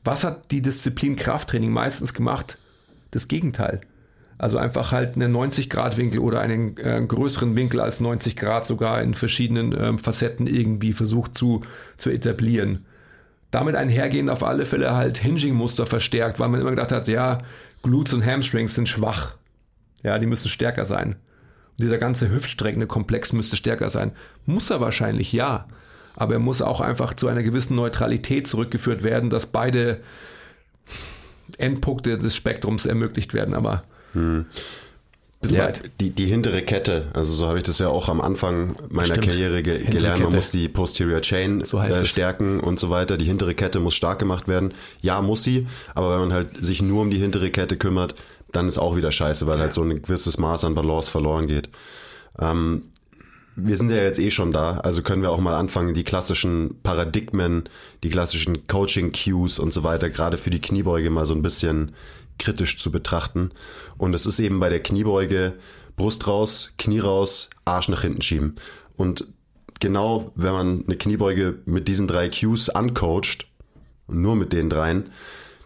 [0.04, 2.58] Was hat die Disziplin Krafttraining meistens gemacht?
[3.10, 3.80] Das Gegenteil.
[4.38, 9.12] Also einfach halt einen 90-Grad-Winkel oder einen äh, größeren Winkel als 90 Grad sogar in
[9.12, 11.60] verschiedenen ähm, Facetten irgendwie versucht zu,
[11.98, 12.86] zu etablieren.
[13.50, 17.42] Damit einhergehend auf alle Fälle halt Hinging-Muster verstärkt, weil man immer gedacht hat, ja,
[17.82, 19.34] Glutes und Hamstrings sind schwach.
[20.02, 21.16] Ja, die müssen stärker sein.
[21.72, 24.12] Und dieser ganze hüftstreckende Komplex müsste stärker sein.
[24.46, 25.66] Muss er wahrscheinlich, ja.
[26.20, 30.00] Aber er muss auch einfach zu einer gewissen Neutralität zurückgeführt werden, dass beide
[31.56, 33.54] Endpunkte des Spektrums ermöglicht werden.
[33.54, 34.44] Aber hm.
[35.48, 39.06] Ja, die, die hintere Kette, also so habe ich das ja auch am Anfang meiner
[39.06, 39.28] Stimmt.
[39.28, 40.22] Karriere ge gelernt.
[40.22, 43.16] Man muss die Posterior Chain so äh, stärken und so weiter.
[43.16, 44.74] Die hintere Kette muss stark gemacht werden.
[45.00, 48.14] Ja, muss sie, aber wenn man halt sich nur um die hintere Kette kümmert,
[48.52, 51.70] dann ist auch wieder scheiße, weil halt so ein gewisses Maß an Balance verloren geht.
[52.38, 52.82] Ähm,
[53.56, 56.80] wir sind ja jetzt eh schon da, also können wir auch mal anfangen, die klassischen
[56.82, 57.68] Paradigmen,
[58.02, 61.92] die klassischen Coaching-Cues und so weiter, gerade für die Kniebeuge mal so ein bisschen
[62.38, 63.50] kritisch zu betrachten.
[63.98, 65.54] Und es ist eben bei der Kniebeuge
[65.96, 68.56] Brust raus, Knie raus, Arsch nach hinten schieben.
[68.96, 69.26] Und
[69.80, 73.46] genau, wenn man eine Kniebeuge mit diesen drei Cues ancoacht,
[74.08, 75.10] nur mit den dreien,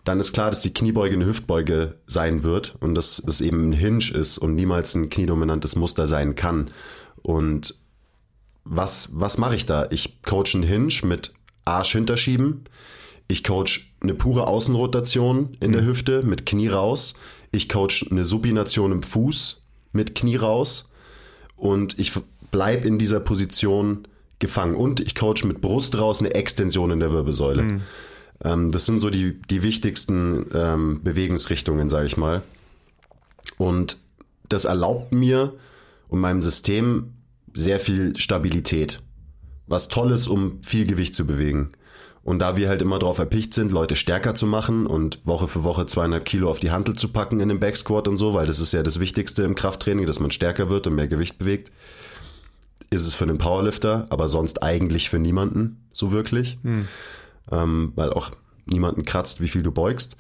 [0.04, 3.72] dann ist klar, dass die Kniebeuge eine Hüftbeuge sein wird und dass es eben ein
[3.72, 6.70] Hinge ist und niemals ein kniedominantes Muster sein kann.
[7.24, 7.74] Und
[8.64, 9.88] was, was mache ich da?
[9.90, 11.32] Ich coach einen Hinge mit
[11.64, 12.64] Arsch hinterschieben.
[13.28, 15.72] Ich coach eine pure Außenrotation in mhm.
[15.72, 17.14] der Hüfte mit Knie raus.
[17.50, 20.92] Ich coach eine Supination im Fuß mit Knie raus.
[21.56, 22.12] Und ich
[22.50, 24.06] bleib in dieser Position
[24.38, 24.74] gefangen.
[24.74, 27.62] Und ich coach mit Brust raus eine Extension in der Wirbelsäule.
[27.62, 27.80] Mhm.
[28.44, 32.42] Ähm, das sind so die, die wichtigsten ähm, Bewegungsrichtungen, sage ich mal.
[33.56, 33.96] Und
[34.50, 35.54] das erlaubt mir
[36.08, 37.14] und meinem System
[37.52, 39.00] sehr viel Stabilität.
[39.66, 41.72] Was toll ist, um viel Gewicht zu bewegen.
[42.22, 45.62] Und da wir halt immer darauf erpicht sind, Leute stärker zu machen und Woche für
[45.62, 48.60] Woche 200 Kilo auf die Hantel zu packen in den Backsquat und so, weil das
[48.60, 51.70] ist ja das Wichtigste im Krafttraining, dass man stärker wird und mehr Gewicht bewegt,
[52.88, 56.88] ist es für den Powerlifter, aber sonst eigentlich für niemanden so wirklich, hm.
[57.52, 58.30] ähm, weil auch
[58.64, 60.16] niemanden kratzt, wie viel du beugst.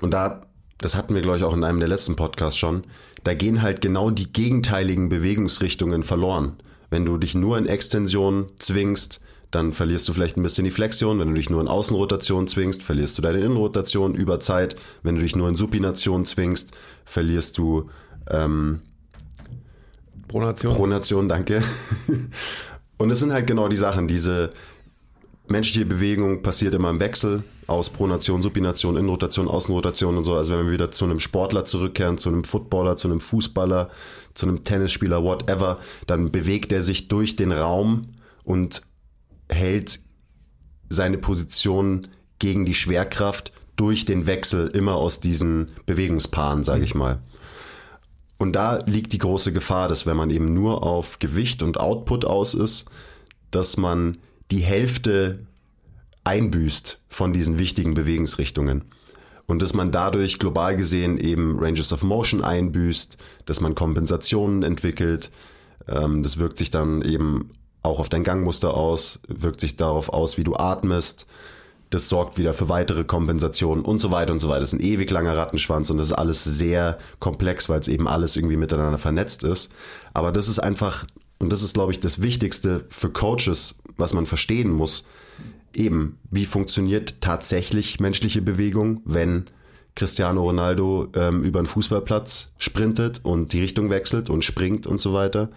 [0.00, 0.42] Und da,
[0.78, 2.84] das hatten wir, glaube ich, auch in einem der letzten Podcasts schon,
[3.24, 6.54] da gehen halt genau die gegenteiligen Bewegungsrichtungen verloren.
[6.90, 11.18] Wenn du dich nur in Extension zwingst, dann verlierst du vielleicht ein bisschen die Flexion.
[11.18, 14.76] Wenn du dich nur in Außenrotation zwingst, verlierst du deine Innenrotation über Zeit.
[15.02, 16.72] Wenn du dich nur in Supination zwingst,
[17.04, 17.90] verlierst du
[18.30, 18.80] ähm,
[20.28, 20.74] Pronation.
[20.74, 21.62] Pronation, danke.
[22.98, 24.52] Und es sind halt genau die Sachen, diese
[25.50, 30.34] menschliche Bewegung passiert immer im Wechsel aus Pronation, Supination, Innenrotation, Außenrotation und so.
[30.34, 33.90] Also wenn wir wieder zu einem Sportler zurückkehren, zu einem Footballer, zu einem Fußballer,
[34.34, 38.08] zu einem Tennisspieler, whatever, dann bewegt er sich durch den Raum
[38.44, 38.82] und
[39.50, 40.00] hält
[40.88, 42.08] seine Position
[42.38, 47.20] gegen die Schwerkraft durch den Wechsel immer aus diesen Bewegungspaaren, sage ich mal.
[48.38, 52.24] Und da liegt die große Gefahr, dass wenn man eben nur auf Gewicht und Output
[52.24, 52.86] aus ist,
[53.50, 54.18] dass man
[54.50, 55.46] die Hälfte
[56.24, 58.84] einbüßt von diesen wichtigen Bewegungsrichtungen.
[59.46, 65.30] Und dass man dadurch global gesehen eben Ranges of Motion einbüßt, dass man Kompensationen entwickelt.
[65.88, 67.50] Ähm, das wirkt sich dann eben
[67.82, 71.26] auch auf dein Gangmuster aus, wirkt sich darauf aus, wie du atmest.
[71.88, 74.60] Das sorgt wieder für weitere Kompensationen und so weiter und so weiter.
[74.60, 78.06] Das ist ein ewig langer Rattenschwanz und das ist alles sehr komplex, weil es eben
[78.06, 79.72] alles irgendwie miteinander vernetzt ist.
[80.12, 81.06] Aber das ist einfach,
[81.38, 85.06] und das ist, glaube ich, das Wichtigste für Coaches, was man verstehen muss.
[85.74, 89.46] Eben, wie funktioniert tatsächlich menschliche Bewegung, wenn
[89.94, 95.12] Cristiano Ronaldo ähm, über einen Fußballplatz sprintet und die Richtung wechselt und springt und so
[95.12, 95.50] weiter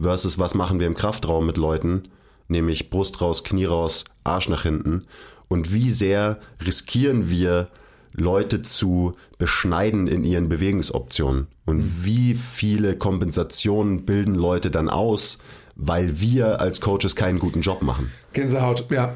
[0.00, 2.04] versus was machen wir im Kraftraum mit Leuten,
[2.48, 5.04] nämlich Brust raus, Knie raus, Arsch nach hinten
[5.48, 7.68] und wie sehr riskieren wir
[8.12, 11.94] Leute zu beschneiden in ihren Bewegungsoptionen und mhm.
[12.02, 15.38] wie viele Kompensationen bilden Leute dann aus,
[15.76, 18.10] weil wir als Coaches keinen guten Job machen.
[18.32, 19.14] Gänsehaut, ja.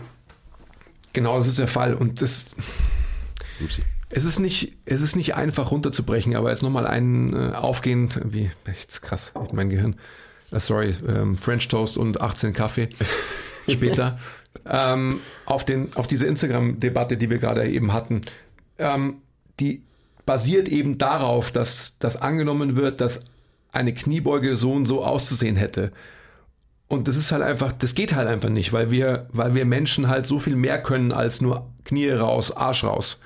[1.13, 2.55] Genau, das ist der Fall und das
[3.63, 3.83] Upsi.
[4.11, 8.51] Es ist nicht, es ist nicht einfach runterzubrechen, aber jetzt nochmal ein äh, Aufgehen, wie,
[8.65, 9.97] echt krass, mein Gehirn
[10.55, 12.89] äh, sorry, ähm, French Toast und 18 Kaffee
[13.69, 14.19] später,
[14.67, 18.23] ähm, auf, den, auf diese Instagram-Debatte, die wir gerade eben hatten,
[18.79, 19.23] ähm,
[19.61, 19.83] die
[20.27, 23.25] basiert eben darauf, dass, dass angenommen wird, dass
[23.73, 25.93] eine Kniebeuge so und so auszusehen hätte.
[26.89, 30.09] Und das ist halt einfach, das geht halt einfach nicht, weil wir, weil wir Menschen
[30.09, 33.21] halt so viel mehr können als nur Knie raus, Arsch raus.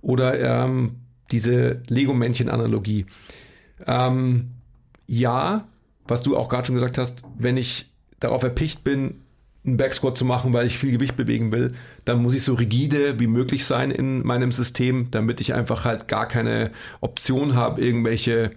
[0.00, 0.96] Oder ähm,
[1.30, 3.06] diese Lego-Männchen-Analogie.
[3.86, 4.50] Ähm,
[5.06, 5.66] ja,
[6.06, 9.22] was du auch gerade schon gesagt hast, wenn ich darauf erpicht bin,
[9.64, 13.20] einen Backsquat zu machen, weil ich viel Gewicht bewegen will, dann muss ich so rigide
[13.20, 16.70] wie möglich sein in meinem System, damit ich einfach halt gar keine
[17.00, 18.52] Option habe, irgendwelche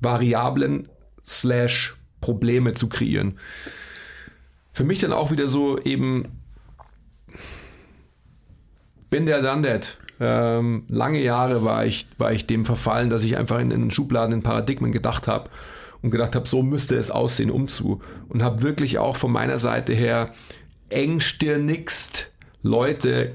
[0.00, 0.88] Variablen
[1.24, 3.38] slash Probleme zu kreieren.
[4.72, 6.24] Für mich dann auch wieder so eben
[9.10, 9.98] bin der dann that.
[10.18, 14.34] Ähm, lange Jahre war ich, war ich dem verfallen, dass ich einfach in, in Schubladen,
[14.34, 15.50] in Paradigmen gedacht habe
[16.02, 18.00] und gedacht habe, so müsste es aussehen, um zu.
[18.28, 20.30] Und habe wirklich auch von meiner Seite her
[20.88, 22.30] engstirnigst
[22.62, 23.32] Leute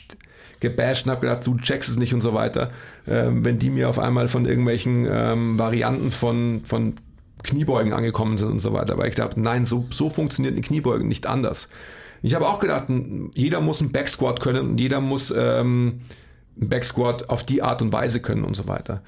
[0.60, 2.70] gebasht und habe gedacht, du checkst es nicht und so weiter.
[3.06, 6.94] Ähm, wenn die mir auf einmal von irgendwelchen ähm, Varianten von, von
[7.42, 8.96] Kniebeugen angekommen sind und so weiter.
[8.96, 11.68] Weil ich dachte, nein, so, so funktioniert eine Kniebeuge nicht anders.
[12.22, 12.86] Ich habe auch gedacht,
[13.34, 16.00] jeder muss einen Backsquat können und jeder muss ähm,
[16.58, 19.02] einen Backsquat auf die Art und Weise können und so weiter.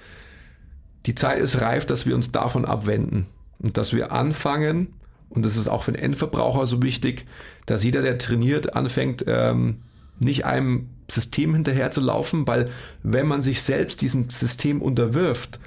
[1.07, 3.27] Die Zeit ist reif, dass wir uns davon abwenden
[3.59, 4.89] und dass wir anfangen,
[5.29, 7.27] und das ist auch für den Endverbraucher so wichtig,
[7.65, 9.83] dass jeder, der trainiert, anfängt, ähm,
[10.19, 12.71] nicht einem System hinterher zu laufen, weil
[13.03, 15.61] wenn man sich selbst diesem System unterwirft,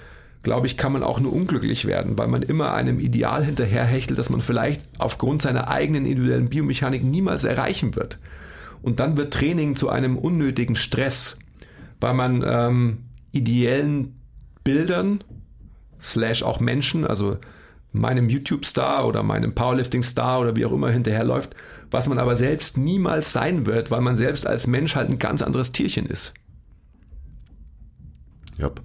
[0.44, 4.30] glaube ich, kann man auch nur unglücklich werden, weil man immer einem Ideal hinterherhechelt, das
[4.30, 8.18] man vielleicht aufgrund seiner eigenen individuellen Biomechanik niemals erreichen wird.
[8.82, 11.38] Und dann wird Training zu einem unnötigen Stress,
[12.00, 12.98] weil man ähm,
[13.32, 14.19] ideellen
[14.70, 15.24] Bildern
[16.00, 17.38] slash auch Menschen, also
[17.92, 21.56] meinem YouTube-Star oder meinem Powerlifting-Star oder wie auch immer hinterherläuft,
[21.90, 25.42] was man aber selbst niemals sein wird, weil man selbst als Mensch halt ein ganz
[25.42, 26.34] anderes Tierchen ist.
[28.60, 28.82] Yep.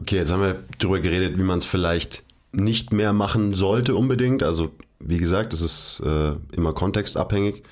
[0.00, 4.44] Okay, jetzt haben wir darüber geredet, wie man es vielleicht nicht mehr machen sollte unbedingt.
[4.44, 7.64] Also wie gesagt, es ist äh, immer kontextabhängig.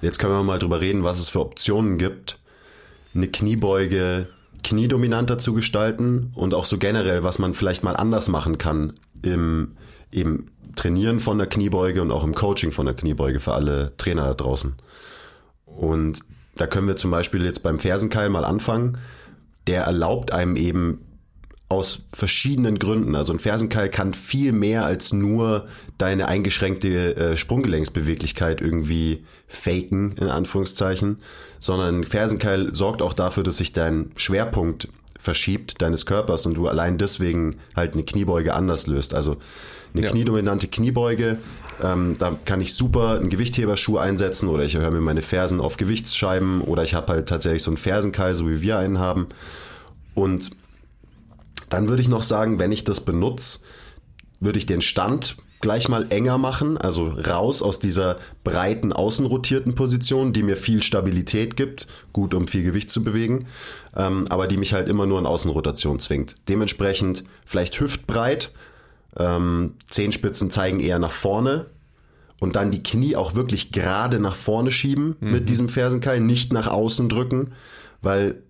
[0.00, 2.38] Jetzt können wir mal drüber reden, was es für Optionen gibt,
[3.14, 4.28] eine Kniebeuge
[4.62, 9.76] kniedominanter zu gestalten und auch so generell, was man vielleicht mal anders machen kann im
[10.12, 14.28] eben Trainieren von der Kniebeuge und auch im Coaching von der Kniebeuge für alle Trainer
[14.28, 14.74] da draußen.
[15.66, 16.20] Und
[16.56, 18.98] da können wir zum Beispiel jetzt beim Fersenkeil mal anfangen.
[19.66, 21.00] Der erlaubt einem eben
[21.72, 23.14] aus verschiedenen Gründen.
[23.14, 30.28] Also ein Fersenkeil kann viel mehr als nur deine eingeschränkte äh, Sprunggelenksbeweglichkeit irgendwie faken, in
[30.28, 31.18] Anführungszeichen,
[31.58, 36.68] sondern ein Fersenkeil sorgt auch dafür, dass sich dein Schwerpunkt verschiebt deines Körpers und du
[36.68, 39.14] allein deswegen halt eine Kniebeuge anders löst.
[39.14, 39.38] Also
[39.94, 40.10] eine ja.
[40.10, 41.38] kniedominante Kniebeuge,
[41.82, 45.76] ähm, da kann ich super einen Gewichtheberschuh einsetzen oder ich erhöhe mir meine Fersen auf
[45.78, 49.28] Gewichtsscheiben oder ich habe halt tatsächlich so einen Fersenkeil, so wie wir einen haben.
[50.14, 50.50] Und
[51.68, 53.60] dann würde ich noch sagen, wenn ich das benutze,
[54.40, 60.32] würde ich den Stand gleich mal enger machen, also raus aus dieser breiten außenrotierten Position,
[60.32, 63.46] die mir viel Stabilität gibt, gut um viel Gewicht zu bewegen,
[63.96, 66.34] ähm, aber die mich halt immer nur in Außenrotation zwingt.
[66.48, 68.50] Dementsprechend vielleicht hüftbreit,
[69.16, 71.66] ähm, Zehenspitzen zeigen eher nach vorne
[72.40, 75.30] und dann die Knie auch wirklich gerade nach vorne schieben mhm.
[75.30, 77.52] mit diesem Fersenkeil, nicht nach außen drücken,
[78.02, 78.42] weil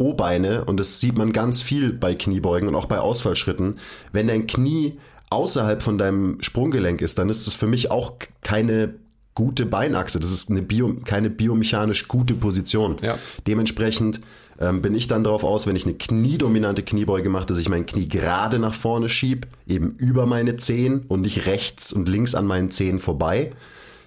[0.00, 3.78] O-Beine, und das sieht man ganz viel bei Kniebeugen und auch bei Ausfallschritten,
[4.12, 8.94] wenn dein Knie außerhalb von deinem Sprunggelenk ist, dann ist es für mich auch keine
[9.34, 10.18] gute Beinachse.
[10.18, 12.96] Das ist eine Bio, keine biomechanisch gute Position.
[13.00, 13.18] Ja.
[13.46, 14.20] Dementsprechend
[14.58, 17.86] ähm, bin ich dann darauf aus, wenn ich eine kniedominante Kniebeuge mache, dass ich mein
[17.86, 22.46] Knie gerade nach vorne schiebe, eben über meine Zehen und nicht rechts und links an
[22.46, 23.52] meinen Zehen vorbei.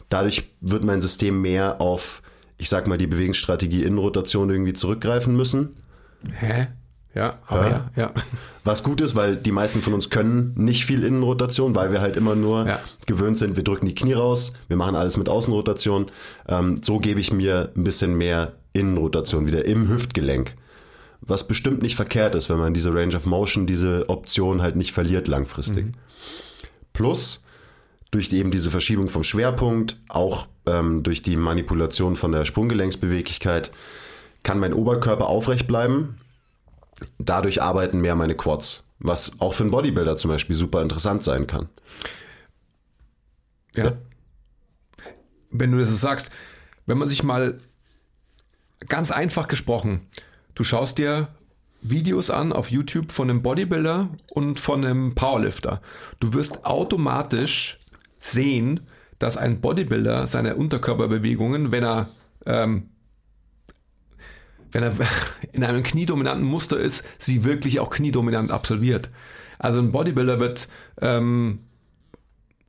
[0.10, 2.22] Dadurch wird mein System mehr auf,
[2.58, 5.70] ich sag mal, die Bewegungsstrategie Innenrotation irgendwie zurückgreifen müssen.
[6.32, 6.68] Hä?
[7.16, 7.92] Ja, aber ja.
[7.96, 8.14] ja, ja.
[8.64, 12.16] Was gut ist, weil die meisten von uns können nicht viel Innenrotation, weil wir halt
[12.16, 12.80] immer nur ja.
[13.06, 16.08] gewöhnt sind, wir drücken die Knie raus, wir machen alles mit Außenrotation.
[16.48, 20.56] Ähm, so gebe ich mir ein bisschen mehr Innenrotation wieder im Hüftgelenk.
[21.22, 24.92] Was bestimmt nicht verkehrt ist, wenn man diese Range of Motion, diese Option halt nicht
[24.92, 25.86] verliert langfristig.
[25.86, 25.94] Mhm.
[26.94, 27.46] Plus,
[28.12, 33.72] durch die, eben diese Verschiebung vom Schwerpunkt, auch ähm, durch die Manipulation von der Sprunggelenksbeweglichkeit,
[34.44, 36.18] kann mein Oberkörper aufrecht bleiben.
[37.18, 41.48] Dadurch arbeiten mehr meine Quads, was auch für einen Bodybuilder zum Beispiel super interessant sein
[41.48, 41.70] kann.
[43.76, 43.86] Ja.
[43.86, 43.92] ja.
[45.50, 46.32] Wenn du das so sagst,
[46.86, 47.60] wenn man sich mal
[48.88, 50.08] ganz einfach gesprochen,
[50.56, 51.30] du schaust dir
[51.82, 55.82] Videos an auf YouTube von einem Bodybuilder und von einem Powerlifter.
[56.20, 57.78] Du wirst automatisch
[58.20, 58.82] sehen,
[59.20, 62.10] dass ein Bodybuilder seine Unterkörperbewegungen, wenn er
[62.46, 62.90] ähm,
[64.74, 64.94] wenn er
[65.54, 69.10] in einem kniedominanten Muster ist, sie wirklich auch kniedominant absolviert.
[69.60, 70.68] Also ein Bodybuilder wird
[71.02, 71.60] ähm,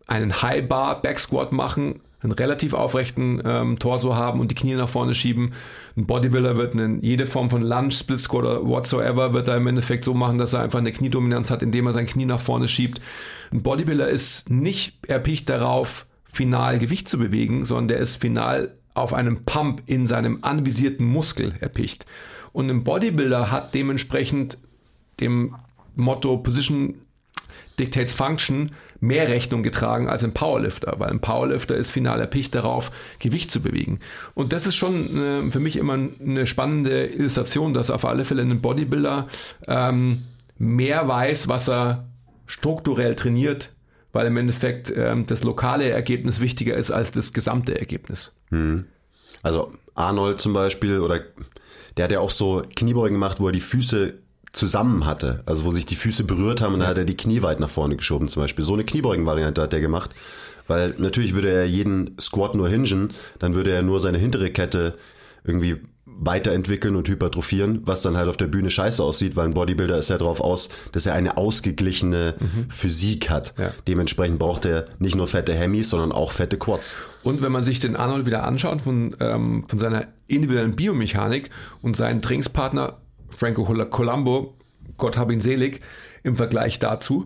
[0.06, 4.74] einen High Bar Back Squat machen, einen relativ aufrechten ähm, Torso haben und die Knie
[4.74, 5.52] nach vorne schieben.
[5.96, 9.66] Ein Bodybuilder wird einen, jede Form von Lunge, Split Squat oder whatsoever wird er im
[9.66, 12.68] Endeffekt so machen, dass er einfach eine Kniedominanz hat, indem er sein Knie nach vorne
[12.68, 13.00] schiebt.
[13.52, 19.12] Ein Bodybuilder ist nicht erpicht darauf, final Gewicht zu bewegen, sondern der ist final auf
[19.12, 22.06] einem Pump in seinem anvisierten Muskel erpicht.
[22.52, 24.58] Und ein Bodybuilder hat dementsprechend
[25.20, 25.56] dem
[25.96, 26.94] Motto Position
[27.78, 32.92] Dictates Function mehr Rechnung getragen als ein Powerlifter, weil ein Powerlifter ist final erpicht darauf,
[33.18, 33.98] Gewicht zu bewegen.
[34.34, 38.42] Und das ist schon äh, für mich immer eine spannende Illustration, dass auf alle Fälle
[38.42, 39.26] ein Bodybuilder
[39.66, 40.22] ähm,
[40.56, 42.04] mehr weiß, was er
[42.46, 43.72] strukturell trainiert,
[44.12, 48.36] weil im Endeffekt ähm, das lokale Ergebnis wichtiger ist als das gesamte Ergebnis.
[48.54, 48.84] Hm.
[49.42, 51.20] Also Arnold zum Beispiel, oder
[51.96, 54.14] der hat ja auch so Kniebeugen gemacht, wo er die Füße
[54.52, 57.42] zusammen hatte, also wo sich die Füße berührt haben und dann hat er die Knie
[57.42, 58.64] weit nach vorne geschoben zum Beispiel.
[58.64, 60.10] So eine Kniebeugen-Variante hat er gemacht,
[60.68, 64.96] weil natürlich würde er jeden Squat nur hingen, dann würde er nur seine hintere Kette
[65.44, 65.80] irgendwie
[66.18, 70.10] weiterentwickeln und hypertrophieren, was dann halt auf der Bühne scheiße aussieht, weil ein Bodybuilder ist
[70.10, 72.70] ja darauf aus, dass er eine ausgeglichene mhm.
[72.70, 73.54] Physik hat.
[73.58, 73.72] Ja.
[73.86, 76.96] Dementsprechend braucht er nicht nur fette Hemis, sondern auch fette Quads.
[77.22, 81.50] Und wenn man sich den Arnold wieder anschaut von, ähm, von seiner individuellen Biomechanik
[81.82, 82.98] und seinen Trainingspartner
[83.28, 84.56] Franco Colombo,
[84.96, 85.80] Gott hab ihn selig,
[86.22, 87.24] im Vergleich dazu,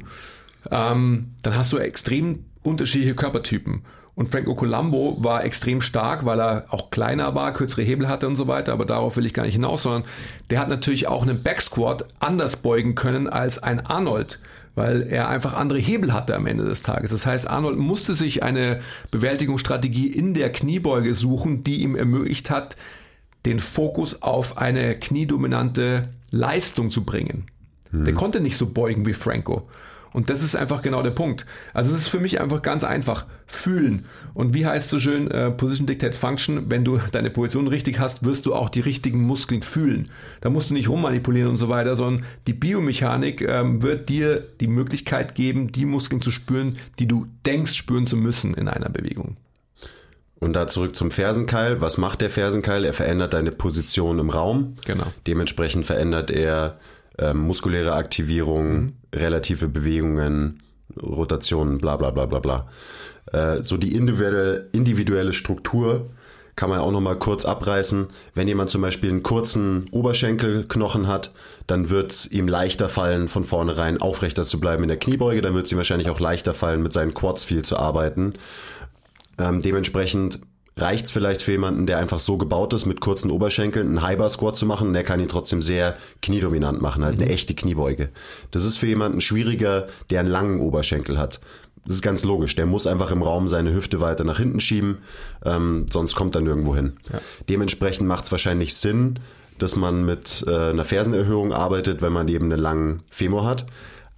[0.71, 3.83] ähm, dann hast du extrem unterschiedliche Körpertypen.
[4.19, 8.35] Und Franco Colombo war extrem stark, weil er auch kleiner war, kürzere Hebel hatte und
[8.35, 10.03] so weiter, aber darauf will ich gar nicht hinaus, sondern
[10.51, 14.41] der hat natürlich auch einen Backsquat anders beugen können als ein Arnold,
[14.75, 17.13] weil er einfach andere Hebel hatte am Ende des Tages.
[17.13, 18.81] Das heißt, Arnold musste sich eine
[19.13, 22.75] Bewältigungsstrategie in der Kniebeuge suchen, die ihm ermöglicht hat,
[23.47, 27.47] den Fokus auf eine kniedominante Leistung zu bringen.
[27.93, 28.05] Mhm.
[28.05, 29.69] Der konnte nicht so beugen wie Franco.
[30.13, 31.47] Und das ist einfach genau der Punkt.
[31.75, 33.27] Also es ist für mich einfach ganz einfach.
[33.47, 34.05] Fühlen.
[34.35, 38.25] Und wie heißt so schön, äh, Position Dictates Function, wenn du deine Position richtig hast,
[38.25, 40.11] wirst du auch die richtigen Muskeln fühlen.
[40.43, 44.67] Da musst du nicht rummanipulieren und so weiter, sondern die Biomechanik ähm, wird dir die
[44.67, 49.37] Möglichkeit geben, die Muskeln zu spüren, die du denkst spüren zu müssen in einer Bewegung.
[50.41, 51.81] Und da zurück zum Fersenkeil.
[51.81, 52.85] Was macht der Fersenkeil?
[52.85, 54.77] Er verändert deine Position im Raum.
[54.85, 55.07] Genau.
[55.27, 56.79] Dementsprechend verändert er
[57.19, 58.93] äh, muskuläre Aktivierung, mhm.
[59.15, 60.63] relative Bewegungen,
[61.01, 62.69] Rotationen, bla bla bla bla bla.
[63.33, 66.11] Äh, so die individuelle, individuelle Struktur
[66.57, 68.09] kann man auch noch mal kurz abreißen.
[68.35, 71.31] Wenn jemand zum Beispiel einen kurzen Oberschenkelknochen hat,
[71.69, 75.41] dann wird es ihm leichter fallen, von vornherein aufrechter zu bleiben in der Kniebeuge.
[75.41, 78.35] Dann wird es ihm wahrscheinlich auch leichter fallen, mit seinen Quads viel zu arbeiten.
[79.39, 80.41] Ähm, dementsprechend
[80.81, 84.31] reicht es vielleicht für jemanden, der einfach so gebaut ist, mit kurzen Oberschenkeln einen Bar
[84.31, 84.93] Squat zu machen.
[84.93, 87.23] Der kann ihn trotzdem sehr kniedominant machen, halt mhm.
[87.23, 88.11] eine echte Kniebeuge.
[88.51, 91.41] Das ist für jemanden schwieriger, der einen langen Oberschenkel hat.
[91.87, 92.55] Das ist ganz logisch.
[92.55, 94.99] Der muss einfach im Raum seine Hüfte weiter nach hinten schieben,
[95.45, 96.95] ähm, sonst kommt er nirgendwo hin.
[97.13, 97.21] Ja.
[97.49, 99.19] Dementsprechend macht es wahrscheinlich Sinn,
[99.59, 103.67] dass man mit äh, einer Fersenerhöhung arbeitet, wenn man eben einen langen Femur hat.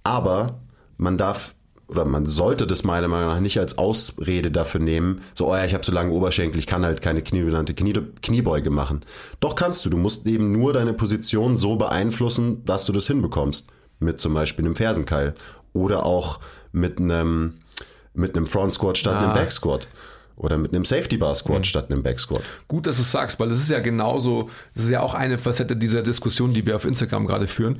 [0.03, 0.59] Aber
[0.97, 1.53] man darf
[1.91, 5.65] oder man sollte das meiner Meinung nach nicht als Ausrede dafür nehmen, so, oh ja,
[5.65, 9.01] ich habe so lange Oberschenkel, ich kann halt keine kniebenannte Knie, Kniebeuge machen.
[9.41, 13.67] Doch kannst du, du musst eben nur deine Position so beeinflussen, dass du das hinbekommst.
[13.99, 15.35] Mit zum Beispiel einem Fersenkeil
[15.73, 16.39] oder auch
[16.71, 17.55] mit einem,
[18.13, 19.25] mit einem Front Squat statt ah.
[19.25, 19.87] einem Back Squat.
[20.41, 21.63] Oder mit einem Safety Bar Squat mhm.
[21.65, 22.41] statt einem Back Squat.
[22.67, 25.37] Gut, dass du es sagst, weil das ist ja genauso, das ist ja auch eine
[25.37, 27.79] Facette dieser Diskussion, die wir auf Instagram gerade führen,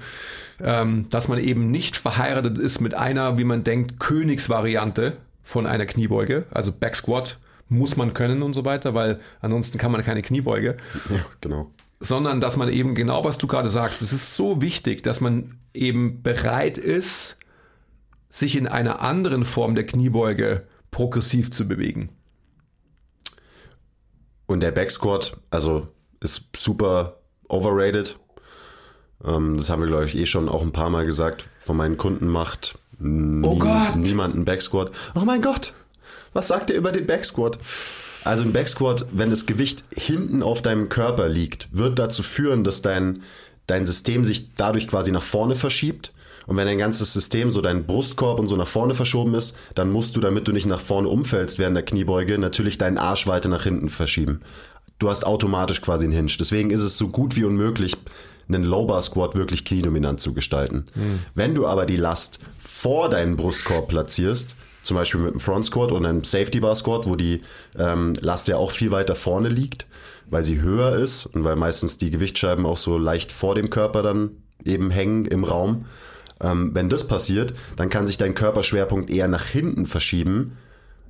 [0.62, 5.88] ähm, dass man eben nicht verheiratet ist mit einer, wie man denkt, Königsvariante von einer
[5.88, 10.22] Kniebeuge, also Back Squat muss man können und so weiter, weil ansonsten kann man keine
[10.22, 10.78] Kniebeuge.
[11.10, 11.72] Ja, genau.
[12.00, 15.58] Sondern dass man eben genau, was du gerade sagst, es ist so wichtig, dass man
[15.74, 17.38] eben bereit ist,
[18.30, 22.10] sich in einer anderen Form der Kniebeuge progressiv zu bewegen.
[24.52, 25.88] Und der Backsquat, also
[26.20, 28.18] ist super overrated.
[29.24, 31.46] Ähm, das haben wir, glaube ich, eh schon auch ein paar Mal gesagt.
[31.58, 33.58] Von meinen Kunden macht nie, oh
[33.96, 34.92] niemand einen Backsquat.
[35.16, 35.74] Oh mein Gott,
[36.34, 37.60] was sagt ihr über den Backsquat?
[38.26, 42.82] Also ein Backsquat, wenn das Gewicht hinten auf deinem Körper liegt, wird dazu führen, dass
[42.82, 43.24] dein,
[43.68, 46.12] dein System sich dadurch quasi nach vorne verschiebt
[46.48, 49.92] und wenn dein ganzes System, so dein Brustkorb und so nach vorne verschoben ist, dann
[49.92, 53.50] musst du, damit du nicht nach vorne umfällst während der Kniebeuge, natürlich deinen Arsch weiter
[53.50, 54.42] nach hinten verschieben.
[55.00, 56.32] Du hast automatisch quasi einen Hinge.
[56.40, 57.96] Deswegen ist es so gut wie unmöglich,
[58.48, 60.86] einen Low-Bar Squat wirklich kniedominant zu gestalten.
[60.96, 61.20] Mhm.
[61.36, 65.92] Wenn du aber die Last vor deinen Brustkorb platzierst, zum Beispiel mit einem Front Squat
[65.92, 67.42] oder einem Safety Bar Squat, wo die
[67.78, 69.86] ähm, Last ja auch viel weiter vorne liegt,
[70.30, 74.02] weil sie höher ist und weil meistens die Gewichtsscheiben auch so leicht vor dem Körper
[74.02, 74.32] dann
[74.66, 75.86] eben hängen im Raum,
[76.42, 80.58] ähm, wenn das passiert, dann kann sich dein Körperschwerpunkt eher nach hinten verschieben,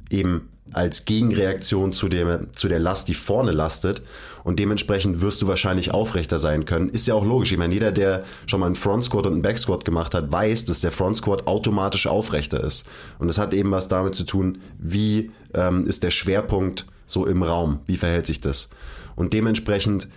[0.09, 4.01] eben als Gegenreaktion zu der, zu der Last, die vorne lastet.
[4.43, 6.89] Und dementsprechend wirst du wahrscheinlich aufrechter sein können.
[6.89, 7.51] Ist ja auch logisch.
[7.51, 10.31] Ich meine, jeder, der schon mal einen Front Squat und einen Back Squat gemacht hat,
[10.31, 12.85] weiß, dass der Front Squat automatisch aufrechter ist.
[13.19, 17.43] Und das hat eben was damit zu tun, wie ähm, ist der Schwerpunkt so im
[17.43, 17.79] Raum?
[17.85, 18.69] Wie verhält sich das?
[19.15, 20.07] Und dementsprechend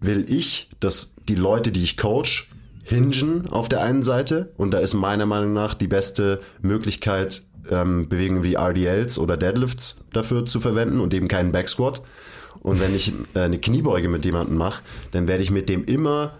[0.00, 2.50] will ich, dass die Leute, die ich coach,
[2.86, 4.52] hingen auf der einen Seite.
[4.56, 9.96] Und da ist meiner Meinung nach die beste Möglichkeit, ähm, Bewegungen wie RDLs oder Deadlifts
[10.12, 12.00] dafür zu verwenden und eben keinen Backsquat.
[12.60, 14.82] Und wenn ich äh, eine Kniebeuge mit jemandem mache,
[15.12, 16.34] dann werde ich mit dem immer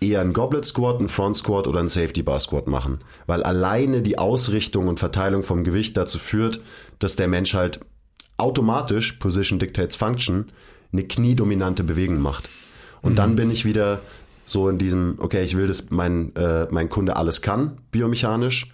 [0.00, 3.00] eher einen Goblet Squat, einen Front Squat oder einen Safety Bar Squat machen.
[3.26, 6.60] Weil alleine die Ausrichtung und Verteilung vom Gewicht dazu führt,
[6.98, 7.80] dass der Mensch halt
[8.38, 10.46] automatisch, Position Dictates Function,
[10.92, 12.48] eine kniedominante Bewegung macht.
[13.02, 13.16] Und mhm.
[13.16, 14.00] dann bin ich wieder
[14.50, 18.72] so in diesem, okay, ich will, dass mein, äh, mein Kunde alles kann, biomechanisch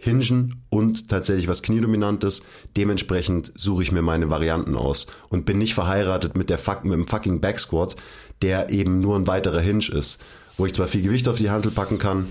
[0.00, 2.42] Hingen und tatsächlich was Kniedominantes.
[2.76, 6.92] Dementsprechend suche ich mir meine Varianten aus und bin nicht verheiratet mit, der Fuck, mit
[6.92, 7.96] dem fucking Backsquat,
[8.40, 10.22] der eben nur ein weiterer Hinge ist,
[10.56, 12.28] wo ich zwar viel Gewicht auf die Hantel packen kann,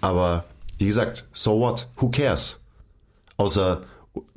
[0.00, 0.44] aber
[0.78, 1.88] wie gesagt, so what?
[1.96, 2.58] Who cares?
[3.36, 3.82] Außer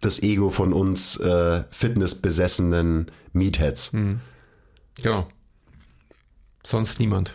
[0.02, 3.94] das Ego von uns äh, fitnessbesessenen Meatheads.
[3.94, 4.20] Mhm.
[4.96, 5.28] Genau.
[6.64, 7.34] Sonst niemand.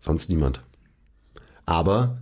[0.00, 0.62] Sonst niemand.
[1.66, 2.18] Aber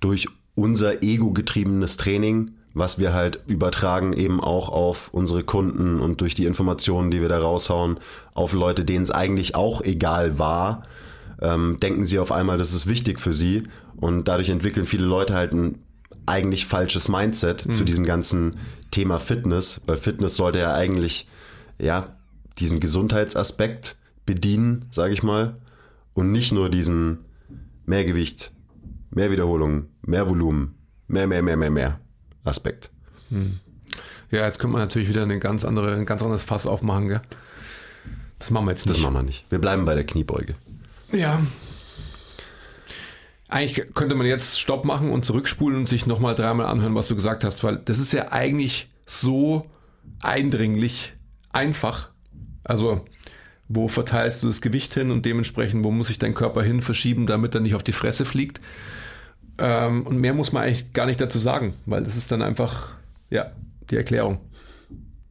[0.00, 6.34] durch unser ego-getriebenes Training, was wir halt übertragen eben auch auf unsere Kunden und durch
[6.34, 7.98] die Informationen, die wir da raushauen,
[8.34, 10.82] auf Leute, denen es eigentlich auch egal war,
[11.40, 13.64] ähm, denken sie auf einmal, das ist wichtig für sie
[13.96, 15.78] und dadurch entwickeln viele Leute halt ein
[16.26, 17.72] eigentlich falsches Mindset mhm.
[17.72, 18.56] zu diesem ganzen
[18.90, 21.28] Thema Fitness, weil Fitness sollte ja eigentlich
[21.78, 22.16] ja
[22.58, 23.96] diesen Gesundheitsaspekt
[24.26, 25.56] bedienen, sage ich mal,
[26.14, 27.18] und nicht nur diesen
[27.86, 28.52] Mehrgewicht,
[29.10, 32.00] mehr Wiederholungen, mehr Volumen, mehr, mehr, mehr, mehr, mehr
[32.44, 32.90] Aspekt.
[33.28, 33.60] Hm.
[34.30, 37.22] Ja, jetzt könnte man natürlich wieder eine ganz andere, ein ganz anderes Fass aufmachen, gell?
[38.38, 38.96] Das machen wir jetzt nicht.
[38.96, 39.44] Das machen wir nicht.
[39.50, 40.54] Wir bleiben bei der Kniebeuge.
[41.12, 41.40] Ja.
[43.48, 47.14] Eigentlich könnte man jetzt Stopp machen und zurückspulen und sich nochmal dreimal anhören, was du
[47.14, 49.70] gesagt hast, weil das ist ja eigentlich so
[50.20, 51.12] eindringlich
[51.52, 52.10] einfach.
[52.64, 53.04] Also,
[53.68, 57.26] wo verteilst du das Gewicht hin und dementsprechend, wo muss sich dein Körper hin verschieben,
[57.26, 58.60] damit er nicht auf die Fresse fliegt?
[59.58, 62.88] Ähm, und mehr muss man eigentlich gar nicht dazu sagen, weil das ist dann einfach,
[63.30, 63.52] ja,
[63.90, 64.40] die Erklärung.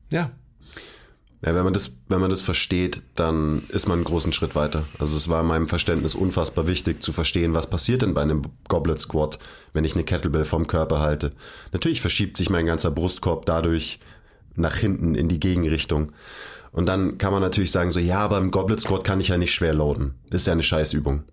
[0.09, 0.31] Ja.
[1.45, 4.86] Ja, wenn man das, wenn man das versteht, dann ist man einen großen Schritt weiter.
[4.97, 8.43] Also es war in meinem Verständnis unfassbar wichtig zu verstehen, was passiert denn bei einem
[8.69, 9.39] Goblet Squat,
[9.73, 11.34] wenn ich eine Kettlebell vom Körper halte.
[11.73, 13.99] Natürlich verschiebt sich mein ganzer Brustkorb dadurch
[14.55, 16.13] nach hinten in die Gegenrichtung.
[16.74, 19.38] Und dann kann man natürlich sagen so, ja, aber im Goblet Squat kann ich ja
[19.38, 20.15] nicht schwer loaden.
[20.30, 21.24] Das ist ja eine Scheißübung.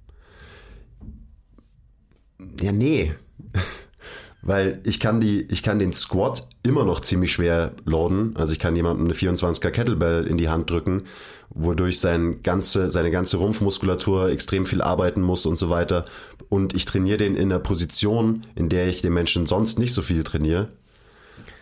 [2.60, 3.14] Ja, nee.
[4.42, 8.36] Weil ich kann die, ich kann den Squat immer noch ziemlich schwer loaden.
[8.36, 11.04] Also ich kann jemandem eine 24er Kettlebell in die Hand drücken,
[11.48, 16.04] wodurch sein ganze, seine ganze Rumpfmuskulatur extrem viel arbeiten muss und so weiter.
[16.50, 20.02] Und ich trainiere den in einer Position, in der ich den Menschen sonst nicht so
[20.02, 20.68] viel trainiere.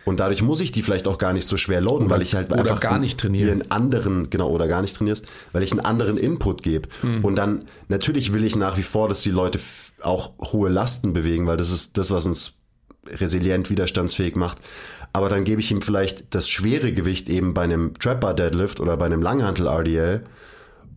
[0.05, 2.35] Und dadurch muss ich die vielleicht auch gar nicht so schwer loaden, oder, weil ich
[2.35, 3.51] halt einfach gar nicht trainiere.
[3.51, 6.89] einen anderen, genau, oder gar nicht trainierst, weil ich einen anderen Input gebe.
[7.01, 7.23] Hm.
[7.23, 9.59] Und dann, natürlich will ich nach wie vor, dass die Leute
[10.01, 12.59] auch hohe Lasten bewegen, weil das ist das, was uns
[13.07, 14.59] resilient, widerstandsfähig macht.
[15.13, 18.79] Aber dann gebe ich ihm vielleicht das schwere Gewicht eben bei einem Trap Bar Deadlift
[18.79, 20.23] oder bei einem Langhantel RDL.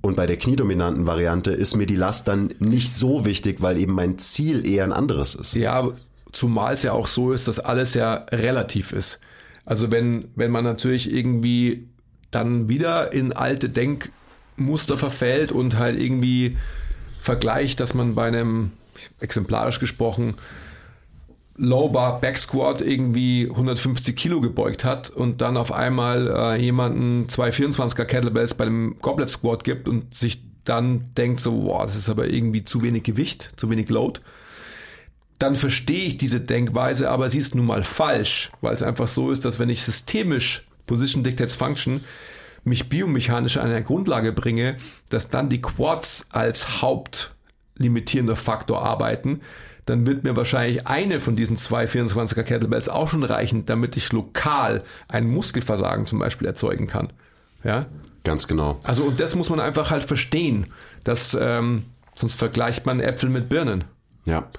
[0.03, 3.95] Und bei der kniedominanten Variante ist mir die Last dann nicht so wichtig, weil eben
[3.95, 5.55] mein Ziel eher ein anderes ist.
[5.55, 5.89] Ja,
[6.33, 9.21] Zumal es ja auch so ist, dass alles ja relativ ist.
[9.65, 11.89] Also wenn, wenn man natürlich irgendwie
[12.31, 16.57] dann wieder in alte Denkmuster verfällt und halt irgendwie
[17.21, 18.73] vergleicht, dass man bei einem,
[19.21, 20.35] exemplarisch gesprochen,
[21.57, 27.29] Low Bar Back Squat irgendwie 150 Kilo gebeugt hat und dann auf einmal äh, jemanden
[27.29, 31.95] zwei 24er Kettlebells bei dem Goblet Squat gibt und sich dann denkt so, wow, das
[31.95, 34.21] ist aber irgendwie zu wenig Gewicht, zu wenig Load
[35.43, 39.31] dann verstehe ich diese Denkweise, aber sie ist nun mal falsch, weil es einfach so
[39.33, 42.05] ist, dass wenn ich systemisch Position Dictates Function
[42.65, 44.77] mich biomechanisch an eine Grundlage bringe,
[45.09, 49.41] dass dann die Quads als hauptlimitierender Faktor arbeiten,
[49.85, 54.13] dann wird mir wahrscheinlich eine von diesen zwei 24er Kettlebells auch schon reichen, damit ich
[54.13, 57.13] lokal ein Muskelversagen zum Beispiel erzeugen kann.
[57.65, 57.87] Ja?
[58.23, 58.79] Ganz genau.
[58.85, 60.69] Also und das muss man einfach halt verstehen,
[61.03, 61.83] dass ähm,
[62.15, 63.85] sonst vergleicht man Äpfel mit Birnen.
[64.27, 64.51] Ja,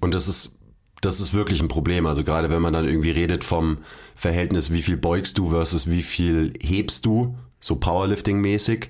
[0.00, 0.58] und das ist,
[1.00, 2.06] das ist wirklich ein Problem.
[2.06, 3.78] Also gerade wenn man dann irgendwie redet vom
[4.14, 8.88] Verhältnis, wie viel beugst du versus wie viel hebst du, so Powerlifting-mäßig,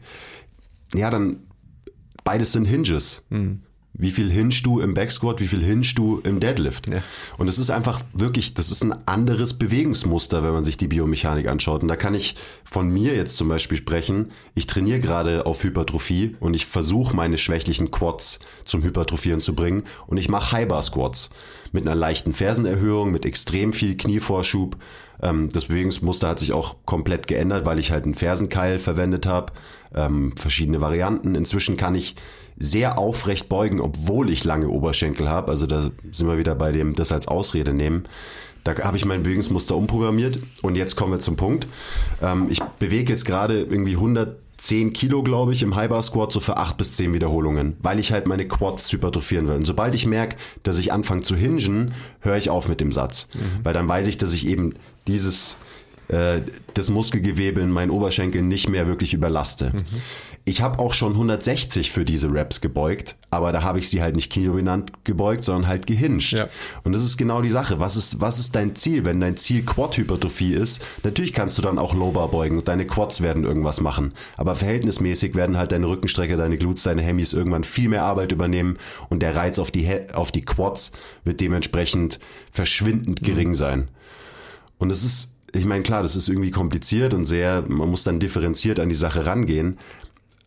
[0.95, 1.47] ja, dann
[2.25, 3.25] beides sind Hinges.
[3.31, 3.63] Mhm.
[3.99, 6.87] Wie viel hinst du im Backsquat, wie viel hinst du im Deadlift.
[6.89, 7.03] Ja.
[7.37, 11.49] Und es ist einfach wirklich, das ist ein anderes Bewegungsmuster, wenn man sich die Biomechanik
[11.49, 11.83] anschaut.
[11.83, 14.31] Und da kann ich von mir jetzt zum Beispiel sprechen.
[14.55, 19.83] Ich trainiere gerade auf Hypertrophie und ich versuche meine schwächlichen Quads zum Hypertrophieren zu bringen.
[20.07, 21.31] Und ich mache High-Bar Squats
[21.73, 24.77] mit einer leichten Fersenerhöhung, mit extrem viel Knievorschub.
[25.23, 29.53] Ähm, das Bewegungsmuster hat sich auch komplett geändert, weil ich halt einen Fersenkeil verwendet habe.
[29.95, 31.35] Ähm, verschiedene Varianten.
[31.35, 32.17] Inzwischen kann ich
[32.59, 35.51] sehr aufrecht beugen, obwohl ich lange Oberschenkel habe.
[35.51, 38.05] Also da sind wir wieder bei dem, das als Ausrede nehmen.
[38.65, 41.67] Da habe ich mein Bewegungsmuster umprogrammiert und jetzt kommen wir zum Punkt.
[42.21, 43.97] Ähm, ich bewege jetzt gerade irgendwie
[44.59, 48.13] 110 Kilo, glaube ich, im High-Bar Squat so für 8 bis 10 Wiederholungen, weil ich
[48.13, 49.55] halt meine Quads hypertrophieren will.
[49.55, 53.29] Und sobald ich merke, dass ich anfange zu hingen, höre ich auf mit dem Satz.
[53.35, 53.65] Mhm.
[53.65, 54.75] Weil dann weiß ich, dass ich eben
[55.07, 55.57] dieses
[56.09, 56.41] äh,
[56.75, 59.73] das Muskelgewebe in meinen Oberschenkeln nicht mehr wirklich überlaste.
[59.75, 59.85] Mhm.
[60.49, 64.17] Ich habe auch schon 160 für diese Raps gebeugt, aber da habe ich sie halt
[64.17, 66.33] nicht kinodominant gebeugt, sondern halt gehinscht.
[66.33, 66.49] Ja.
[66.85, 67.81] Und das ist genau die Sache.
[67.81, 69.05] Was ist, was ist dein Ziel?
[69.05, 73.21] Wenn dein Ziel Quad-Hypertrophie ist, natürlich kannst du dann auch Low-Bar beugen und deine Quads
[73.21, 74.15] werden irgendwas machen.
[74.39, 78.79] Aber verhältnismäßig werden halt deine Rückenstrecke, deine Glutes, deine Hemis irgendwann viel mehr Arbeit übernehmen
[79.11, 80.93] und der Reiz auf die, auf die Quads
[81.25, 82.21] wird dementsprechend
[82.53, 83.55] verschwindend gering mhm.
[83.55, 83.89] sein.
[84.79, 88.19] Und es ist, ich meine, klar, das ist irgendwie kompliziert und sehr, man muss dann
[88.19, 89.77] differenziert an die Sache rangehen.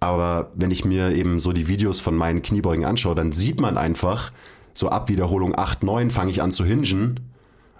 [0.02, 3.78] Aber wenn ich mir eben so die Videos von meinen Kniebeugen anschaue, dann sieht man
[3.78, 4.34] einfach,
[4.74, 7.20] so ab Wiederholung 8, 9 fange ich an zu hingen.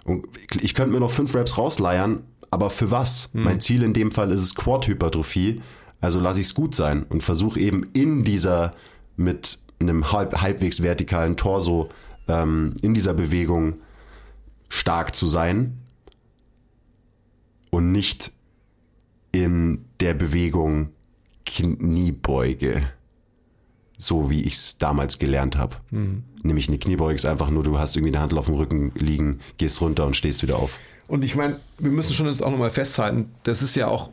[0.04, 0.26] Und
[0.60, 3.28] ich könnte mir noch fünf Reps rausleiern, aber für was?
[3.32, 3.42] Hm.
[3.42, 5.62] Mein Ziel in dem Fall ist es Quad-Hypertrophie.
[6.00, 8.74] Also lasse ich es gut sein und versuche eben in dieser
[9.16, 11.90] mit einem halb, halbwegs vertikalen Torso
[12.28, 13.74] ähm, in dieser Bewegung
[14.68, 15.78] stark zu sein
[17.70, 18.30] und nicht
[19.32, 20.90] in der Bewegung
[21.44, 22.82] Kniebeuge.
[23.98, 25.76] So wie ich es damals gelernt habe.
[25.90, 26.24] Mhm.
[26.42, 29.40] Nämlich eine Kniebeuge ist einfach nur, du hast irgendwie eine Handel auf dem Rücken liegen,
[29.58, 30.76] gehst runter und stehst wieder auf.
[31.06, 34.10] Und ich meine, wir müssen schon jetzt auch nochmal festhalten, das ist ja auch,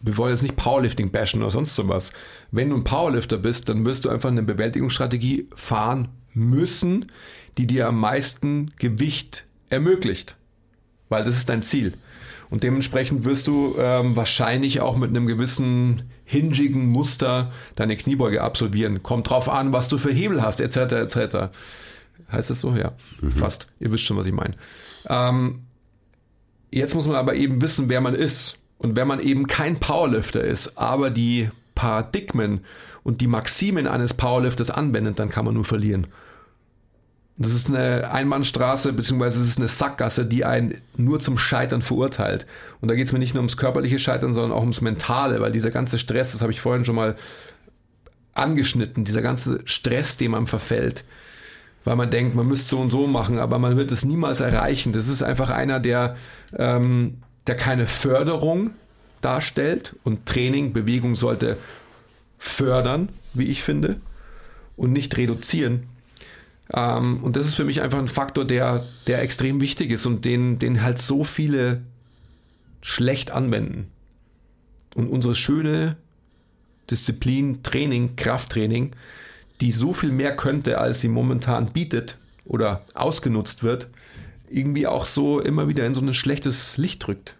[0.00, 2.12] wir wollen jetzt nicht Powerlifting bashen oder sonst sowas.
[2.50, 7.10] Wenn du ein Powerlifter bist, dann wirst du einfach eine Bewältigungsstrategie fahren müssen,
[7.56, 10.36] die dir am meisten Gewicht ermöglicht.
[11.08, 11.94] Weil das ist dein Ziel.
[12.54, 19.02] Und dementsprechend wirst du ähm, wahrscheinlich auch mit einem gewissen hingigen Muster deine Kniebeuge absolvieren.
[19.02, 20.76] Kommt drauf an, was du für Hebel hast, etc.
[20.92, 21.36] etc.
[22.30, 22.72] Heißt das so?
[22.76, 23.32] Ja, mhm.
[23.32, 23.66] fast.
[23.80, 24.54] Ihr wisst schon, was ich meine.
[25.08, 25.62] Ähm,
[26.70, 28.60] jetzt muss man aber eben wissen, wer man ist.
[28.78, 32.60] Und wenn man eben kein Powerlifter ist, aber die Paradigmen
[33.02, 36.06] und die Maximen eines Powerlifters anwendet, dann kann man nur verlieren.
[37.36, 42.46] Das ist eine Einbahnstraße, beziehungsweise es ist eine Sackgasse, die einen nur zum Scheitern verurteilt.
[42.80, 45.50] Und da geht es mir nicht nur ums körperliche Scheitern, sondern auch ums Mentale, weil
[45.50, 47.16] dieser ganze Stress, das habe ich vorhin schon mal
[48.34, 51.04] angeschnitten, dieser ganze Stress, dem man verfällt,
[51.84, 54.92] weil man denkt, man müsste so und so machen, aber man wird es niemals erreichen.
[54.92, 56.16] Das ist einfach einer, der,
[56.56, 57.18] ähm,
[57.48, 58.70] der keine Förderung
[59.20, 61.56] darstellt und Training, Bewegung sollte
[62.38, 64.00] fördern, wie ich finde,
[64.76, 65.88] und nicht reduzieren.
[66.72, 70.24] Ähm, und das ist für mich einfach ein Faktor, der, der extrem wichtig ist und
[70.24, 71.82] den, den halt so viele
[72.80, 73.90] schlecht anwenden.
[74.94, 75.96] Und unsere schöne
[76.90, 78.92] Disziplin, Training, Krafttraining,
[79.60, 83.88] die so viel mehr könnte, als sie momentan bietet oder ausgenutzt wird,
[84.48, 87.36] irgendwie auch so immer wieder in so ein schlechtes Licht drückt.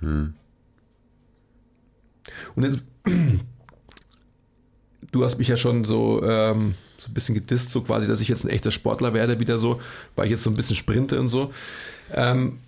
[0.00, 0.34] Hm.
[2.54, 2.80] Und jetzt,
[5.12, 8.28] du hast mich ja schon so ähm, so ein bisschen gedisst, so quasi, dass ich
[8.28, 9.80] jetzt ein echter Sportler werde, wieder so,
[10.16, 11.52] weil ich jetzt so ein bisschen sprinte und so.
[12.12, 12.58] Ähm,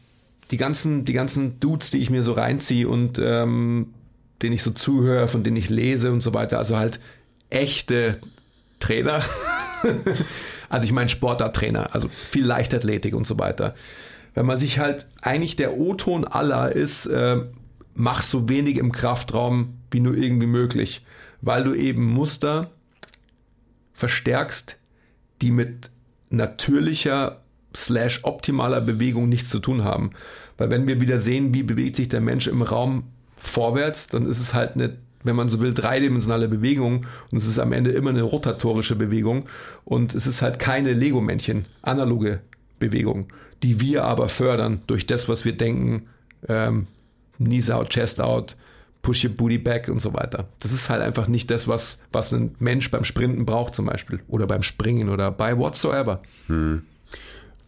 [0.51, 3.95] die ganzen, die ganzen Dudes, die ich mir so reinziehe und ähm,
[4.43, 7.01] denen ich so zuhöre, von denen ich lese und so weiter, also halt
[7.49, 8.19] echte
[8.81, 9.23] Trainer.
[10.69, 13.75] also ich meine Sportarttrainer, also viel Leichtathletik und so weiter.
[14.35, 17.39] Wenn man sich halt eigentlich der O-Ton aller ist, äh,
[17.95, 21.03] mach so wenig im Kraftraum wie nur irgendwie möglich,
[21.45, 22.71] weil du eben Muster
[23.93, 24.79] verstärkst,
[25.43, 25.91] die mit
[26.31, 27.43] natürlicher
[27.77, 30.13] slash optimaler Bewegung nichts zu tun haben.
[30.57, 33.05] Weil wenn wir wieder sehen, wie bewegt sich der Mensch im Raum
[33.37, 37.59] vorwärts, dann ist es halt eine, wenn man so will, dreidimensionale Bewegung und es ist
[37.59, 39.47] am Ende immer eine rotatorische Bewegung
[39.85, 42.41] und es ist halt keine Lego-Männchen, analoge
[42.79, 43.29] Bewegung,
[43.63, 46.09] die wir aber fördern durch das, was wir denken,
[46.49, 46.87] ähm,
[47.39, 48.57] Knees out, Chest out,
[49.05, 50.49] push your booty back und so weiter.
[50.61, 54.21] Das ist halt einfach nicht das, was, was ein Mensch beim Sprinten braucht zum Beispiel
[54.29, 56.23] oder beim Springen oder bei whatsoever.
[56.47, 56.83] Hm.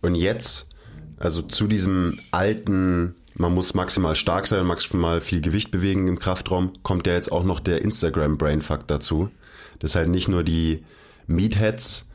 [0.01, 0.71] Und jetzt,
[1.19, 6.73] also zu diesem alten, man muss maximal stark sein, maximal viel Gewicht bewegen im Kraftraum,
[6.83, 9.29] kommt ja jetzt auch noch der Instagram Brainfuck dazu.
[9.79, 10.85] Das halt nicht nur die
[11.27, 12.07] Meatheads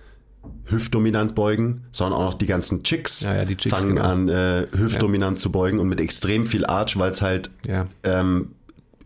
[0.65, 4.07] hüftdominant beugen, sondern auch noch die ganzen Chicks, Ja, ja, die Chicks, fangen genau.
[4.07, 7.87] an, äh, hüftdominant zu beugen und mit extrem viel Arch, weil es halt Ja.
[8.03, 8.53] ähm,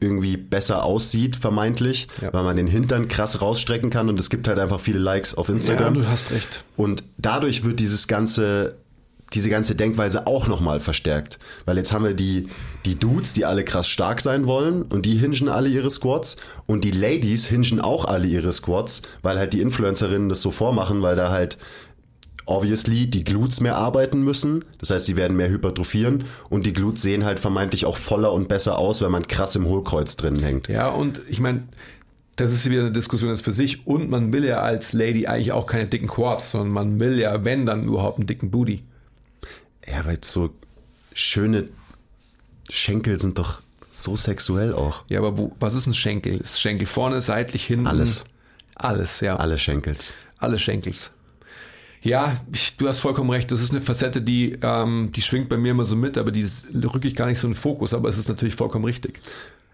[0.06, 2.32] irgendwie besser aussieht, vermeintlich, Ja.
[2.34, 5.48] weil man den Hintern krass rausstrecken kann und es gibt halt einfach viele Likes auf
[5.50, 5.94] Ja, Instagram.
[5.96, 6.64] du hast recht.
[6.78, 8.76] Und dadurch wird dieses ganze,
[9.34, 11.40] diese ganze Denkweise auch nochmal verstärkt.
[11.66, 12.48] Weil jetzt haben wir die,
[12.86, 16.38] die Dudes, die alle krass stark sein wollen und die hingen alle ihre Squats
[16.68, 21.02] und die Ladies hingen auch alle ihre Squats, weil halt die Influencerinnen das so vormachen,
[21.02, 21.58] weil da halt
[22.46, 24.64] obviously die Glutes mehr arbeiten müssen.
[24.80, 28.48] Das heißt, sie werden mehr hypertrophieren und die Glutes sehen halt vermeintlich auch voller und
[28.48, 30.68] besser aus, wenn man krass im Hohlkreuz drin hängt.
[30.68, 31.64] Ja, und ich meine,
[32.36, 33.88] das ist wieder eine Diskussion jetzt für sich.
[33.88, 37.44] Und man will ja als Lady eigentlich auch keine dicken Quads, sondern man will ja,
[37.46, 38.84] wenn, dann überhaupt einen dicken Booty.
[39.88, 40.50] Ja, aber jetzt so
[41.14, 41.70] schöne
[42.70, 43.62] Schenkel sind doch
[43.94, 45.04] so sexuell auch.
[45.10, 46.38] Ja, aber wo, was ist ein Schenkel?
[46.38, 47.88] Ist Schenkel vorne, seitlich, hinten?
[47.88, 48.26] Alles.
[48.76, 49.38] Alles, ja.
[49.38, 50.14] Alle Schenkels.
[50.38, 51.12] Alle Schenkels.
[52.06, 53.52] Ja, ich, du hast vollkommen recht.
[53.52, 56.46] Das ist eine Facette, die, ähm, die schwingt bei mir immer so mit, aber die
[56.86, 57.96] rücke ich gar nicht so in den Fokus.
[57.96, 59.22] Aber es ist natürlich vollkommen richtig.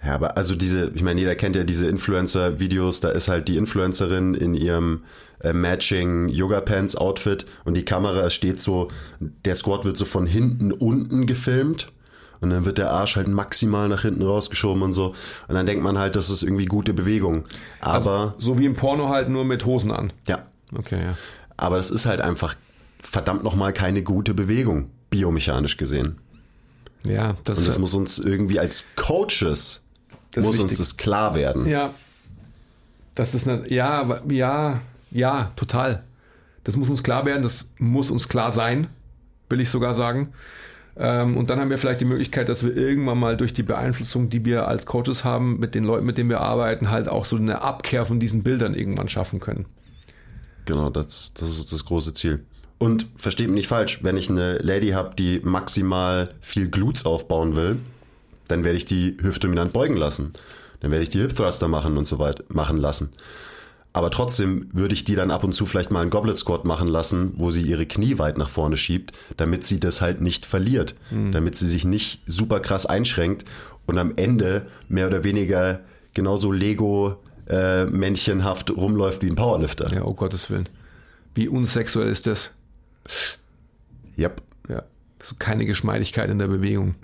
[0.04, 3.58] Ja, aber also diese, ich meine, jeder kennt ja diese Influencer-Videos, da ist halt die
[3.58, 5.04] Influencerin in ihrem
[5.42, 8.88] äh, Matching Yoga Pants Outfit und die Kamera steht so,
[9.20, 11.92] der Squat wird so von hinten unten gefilmt
[12.40, 15.14] und dann wird der Arsch halt maximal nach hinten rausgeschoben und so
[15.48, 17.44] und dann denkt man halt, das ist irgendwie gute Bewegung.
[17.80, 20.14] Aber So wie im Porno halt nur mit Hosen an.
[20.28, 21.18] ja, Okay, ja.
[21.62, 22.55] Aber das ist halt einfach
[23.01, 26.18] verdammt nochmal keine gute Bewegung, biomechanisch gesehen.
[27.03, 29.84] Ja, das, Und das muss uns irgendwie als Coaches,
[30.36, 31.68] muss uns das klar werden.
[31.68, 31.93] Ja.
[33.14, 34.82] Das ist eine, ja, ja,
[35.12, 36.03] ja, total.
[36.64, 38.88] Das muss uns klar werden, das muss uns klar sein,
[39.49, 40.30] will ich sogar sagen.
[40.97, 44.30] Ähm, und dann haben wir vielleicht die Möglichkeit, dass wir irgendwann mal durch die Beeinflussung,
[44.30, 47.36] die wir als Coaches haben, mit den Leuten, mit denen wir arbeiten, halt auch so
[47.36, 49.66] eine Abkehr von diesen Bildern irgendwann schaffen können.
[50.72, 52.45] Genau, das, das ist das große Ziel.
[52.78, 57.57] Und versteht mich nicht falsch, wenn ich eine Lady habe, die maximal viel Glutes aufbauen
[57.57, 57.78] will,
[58.47, 60.32] dann werde ich die hüftdominant beugen lassen.
[60.80, 63.09] Dann werde ich die Hip Thruster machen und so weiter machen lassen.
[63.91, 66.88] Aber trotzdem würde ich die dann ab und zu vielleicht mal einen Goblet Squat machen
[66.88, 70.95] lassen, wo sie ihre Knie weit nach vorne schiebt, damit sie das halt nicht verliert,
[71.34, 73.43] damit sie sich nicht super krass einschränkt
[73.88, 75.82] und am Ende mehr oder weniger
[76.13, 77.17] genauso Lego
[77.52, 79.93] äh, Männchenhaft rumläuft wie ein Powerlifter.
[79.93, 80.70] Ja, oh Gottes Willen.
[81.36, 82.52] Wie unsexuell ist das?
[84.18, 84.41] Yep.
[84.70, 84.84] Ja.
[85.24, 86.95] So keine Geschmeidigkeit in der Bewegung.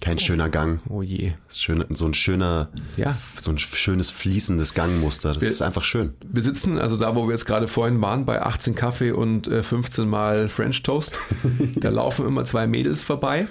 [0.00, 0.80] Kein schöner Gang.
[0.88, 1.32] Oh je.
[1.50, 3.14] Schön, so ein schöner, Ja.
[3.40, 5.34] so ein schönes fließendes Gangmuster.
[5.34, 6.14] Das ist einfach schön.
[6.26, 9.62] Wir sitzen, also da, wo wir jetzt gerade vorhin waren, bei 18 Kaffee und äh,
[9.62, 11.14] 15 Mal French Toast.
[11.76, 13.46] da laufen immer zwei Mädels vorbei.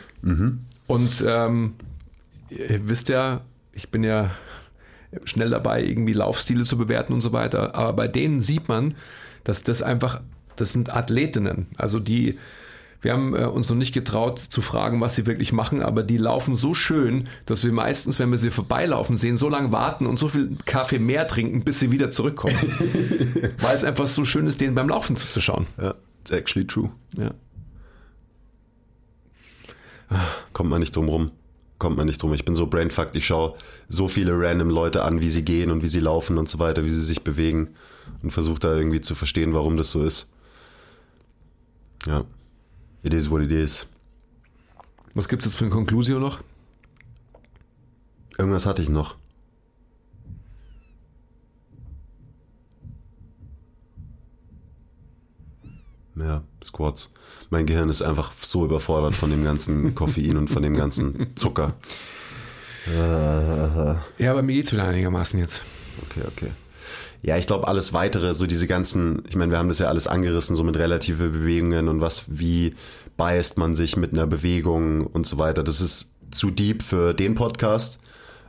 [0.88, 1.76] Und ähm,
[2.50, 3.42] ihr wisst ja,
[3.72, 4.32] ich bin ja
[5.26, 7.76] schnell dabei, irgendwie Laufstile zu bewerten und so weiter.
[7.76, 8.96] Aber bei denen sieht man,
[9.44, 10.22] dass das einfach,
[10.56, 11.68] das sind Athletinnen.
[11.78, 12.38] Also die,
[13.02, 16.18] wir haben äh, uns noch nicht getraut zu fragen, was sie wirklich machen, aber die
[16.18, 20.20] laufen so schön, dass wir meistens, wenn wir sie vorbeilaufen sehen, so lange warten und
[20.20, 22.56] so viel Kaffee mehr trinken, bis sie wieder zurückkommen.
[23.60, 25.66] Weil es einfach so schön ist, denen beim Laufen zuzuschauen.
[25.82, 26.92] Ja, it's actually true.
[27.18, 27.32] Ja.
[30.54, 31.32] Kommt man nicht drum rum.
[31.80, 32.34] Kommt man nicht drum.
[32.34, 33.16] Ich bin so brainfucked.
[33.16, 33.56] Ich schaue
[33.88, 36.84] so viele random Leute an, wie sie gehen und wie sie laufen und so weiter,
[36.84, 37.70] wie sie sich bewegen
[38.22, 40.30] und versuche da irgendwie zu verstehen, warum das so ist.
[42.06, 42.26] Ja.
[43.02, 43.88] It is what it is.
[45.14, 46.40] Was gibt es jetzt für eine Conclusio noch?
[48.38, 49.16] Irgendwas hatte ich noch.
[56.20, 57.12] Ja, Squats.
[57.50, 61.74] Mein Gehirn ist einfach so überfordert von dem ganzen Koffein und von dem ganzen Zucker.
[64.18, 65.62] Ja, aber mir geht's wieder einigermaßen jetzt.
[66.06, 66.52] Okay, okay.
[67.22, 70.08] Ja, ich glaube, alles weitere, so diese ganzen, ich meine, wir haben das ja alles
[70.08, 72.76] angerissen, so mit relative Bewegungen und was, wie
[73.18, 75.64] biased man sich mit einer Bewegung und so weiter.
[75.64, 78.00] Das ist zu deep für den Podcast.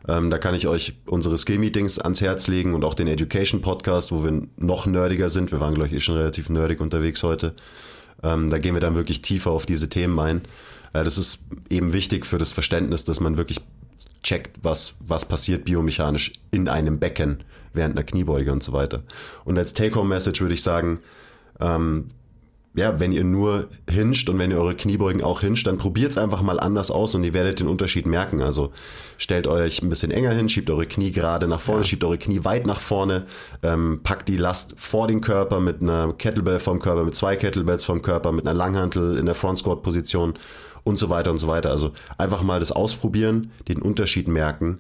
[0.09, 4.25] Ähm, da kann ich euch unsere Skill-Meetings ans Herz legen und auch den Education-Podcast, wo
[4.25, 5.53] wir noch nerdiger sind.
[5.53, 7.55] Wir waren, glaube ich, eh schon relativ nerdig unterwegs heute.
[8.23, 10.43] Ähm, da gehen wir dann wirklich tiefer auf diese Themen ein.
[10.93, 13.61] Äh, das ist eben wichtig für das Verständnis, dass man wirklich
[14.23, 17.43] checkt, was, was passiert biomechanisch in einem Becken
[17.73, 19.03] während einer Kniebeuge und so weiter.
[19.45, 21.01] Und als Take-Home-Message würde ich sagen,
[21.61, 22.09] ähm,
[22.75, 26.19] ja, wenn ihr nur hinscht und wenn ihr eure Kniebeugen auch hinscht, dann probiert es
[26.19, 28.43] einfach mal anders aus und ihr werdet den Unterschied merken.
[28.43, 28.73] Also
[29.19, 32.45] stellt euch ein bisschen enger hin, schiebt eure Knie gerade nach vorne, schiebt eure Knie
[32.45, 33.27] weit nach vorne,
[33.65, 37.85] ähm, packt die Last vor den Körper mit einer Kettlebell vom Körper, mit zwei Kettlebells
[37.85, 40.35] vom Körper, mit einer Langhantel in der Front Squat Position
[40.85, 41.71] und so weiter und so weiter.
[41.71, 44.79] Also einfach mal das ausprobieren, den Unterschied merken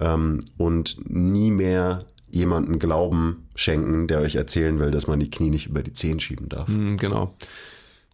[0.00, 1.98] ähm, und nie mehr
[2.30, 6.20] jemanden Glauben schenken, der euch erzählen will, dass man die Knie nicht über die Zehen
[6.20, 6.68] schieben darf.
[6.68, 7.34] Mm, genau.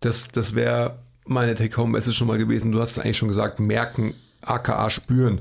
[0.00, 2.72] Das, das wäre meine Take-Home-Message schon mal gewesen.
[2.72, 5.40] Du hast es eigentlich schon gesagt, merken, aka spüren.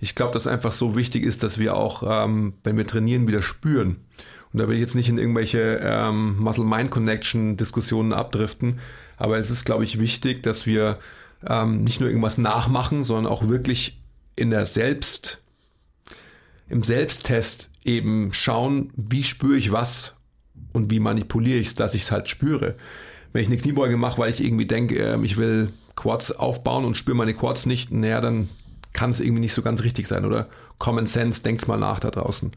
[0.00, 3.42] Ich glaube, dass einfach so wichtig ist, dass wir auch, ähm, wenn wir trainieren, wieder
[3.42, 3.96] spüren.
[4.52, 8.78] Und da will ich jetzt nicht in irgendwelche ähm, Muscle-Mind-Connection-Diskussionen abdriften,
[9.16, 10.98] aber es ist, glaube ich, wichtig, dass wir
[11.46, 14.00] ähm, nicht nur irgendwas nachmachen, sondern auch wirklich
[14.36, 15.42] in der Selbst,
[16.68, 20.14] im Selbsttest eben schauen, wie spüre ich was
[20.72, 22.76] und wie manipuliere ich es, dass ich es halt spüre.
[23.32, 26.96] Wenn ich eine Kniebeuge mache, weil ich irgendwie denke, äh, ich will Quads aufbauen und
[26.96, 28.48] spüre meine Quads nicht, naja, dann
[28.92, 30.48] kann es irgendwie nicht so ganz richtig sein, oder?
[30.78, 32.52] Common Sense, denkt's mal nach da draußen.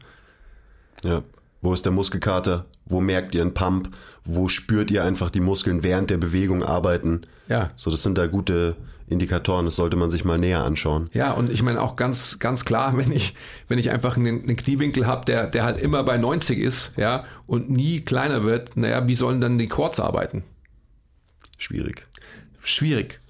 [1.04, 1.22] Ja.
[1.62, 2.66] Wo ist der Muskelkater?
[2.86, 3.88] Wo merkt ihr einen Pump?
[4.24, 7.22] Wo spürt ihr einfach die Muskeln während der Bewegung arbeiten?
[7.48, 7.70] Ja.
[7.76, 8.76] So, das sind da gute
[9.08, 9.64] Indikatoren.
[9.64, 11.08] Das sollte man sich mal näher anschauen.
[11.12, 13.34] Ja, und ich meine auch ganz, ganz klar, wenn ich,
[13.68, 17.24] wenn ich einfach einen, einen Kniewinkel habe, der, der halt immer bei 90 ist, ja,
[17.46, 20.42] und nie kleiner wird, naja, wie sollen dann die Quads arbeiten?
[21.58, 22.04] Schwierig.
[22.60, 23.20] Schwierig.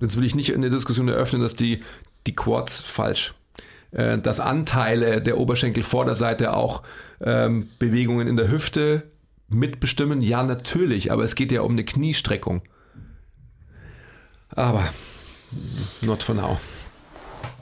[0.00, 1.80] Jetzt will ich nicht in der Diskussion eröffnen, dass die,
[2.26, 3.34] die Quads falsch
[3.92, 6.82] äh, dass Anteile der Oberschenkelvorderseite auch
[7.20, 9.04] ähm, Bewegungen in der Hüfte
[9.48, 10.20] mitbestimmen?
[10.20, 12.62] Ja, natürlich, aber es geht ja um eine Kniestreckung.
[14.50, 14.88] Aber
[16.00, 16.58] not for now.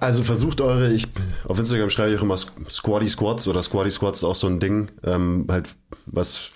[0.00, 1.06] Also versucht eure, ich
[1.44, 4.60] auf Instagram schreibe ich auch immer Squatty Squats oder Squatty Squats ist auch so ein
[4.60, 5.70] Ding, ähm, halt
[6.06, 6.50] was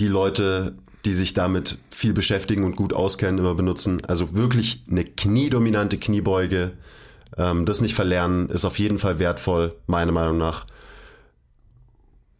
[0.00, 4.04] die Leute, die sich damit viel beschäftigen und gut auskennen, immer benutzen.
[4.06, 6.72] Also wirklich eine kniedominante Kniebeuge.
[7.38, 10.66] Ähm, das nicht verlernen ist auf jeden Fall wertvoll, meiner Meinung nach.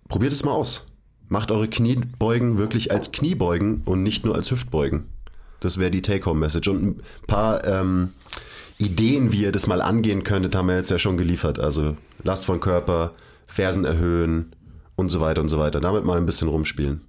[0.08, 0.84] Probiert es mal aus.
[1.28, 5.06] Macht eure Kniebeugen wirklich als Kniebeugen und nicht nur als Hüftbeugen.
[5.60, 6.68] Das wäre die Take-Home-Message.
[6.68, 8.10] Und ein paar ähm,
[8.78, 11.58] Ideen, wie ihr das mal angehen könntet, haben wir jetzt ja schon geliefert.
[11.58, 13.12] Also Last von Körper,
[13.46, 14.54] Fersen erhöhen
[14.96, 15.80] und so weiter und so weiter.
[15.80, 17.02] Damit mal ein bisschen rumspielen.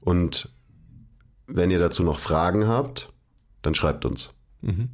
[0.00, 0.50] Und
[1.46, 3.10] wenn ihr dazu noch Fragen habt,
[3.62, 4.32] dann schreibt uns.
[4.60, 4.90] Mhm.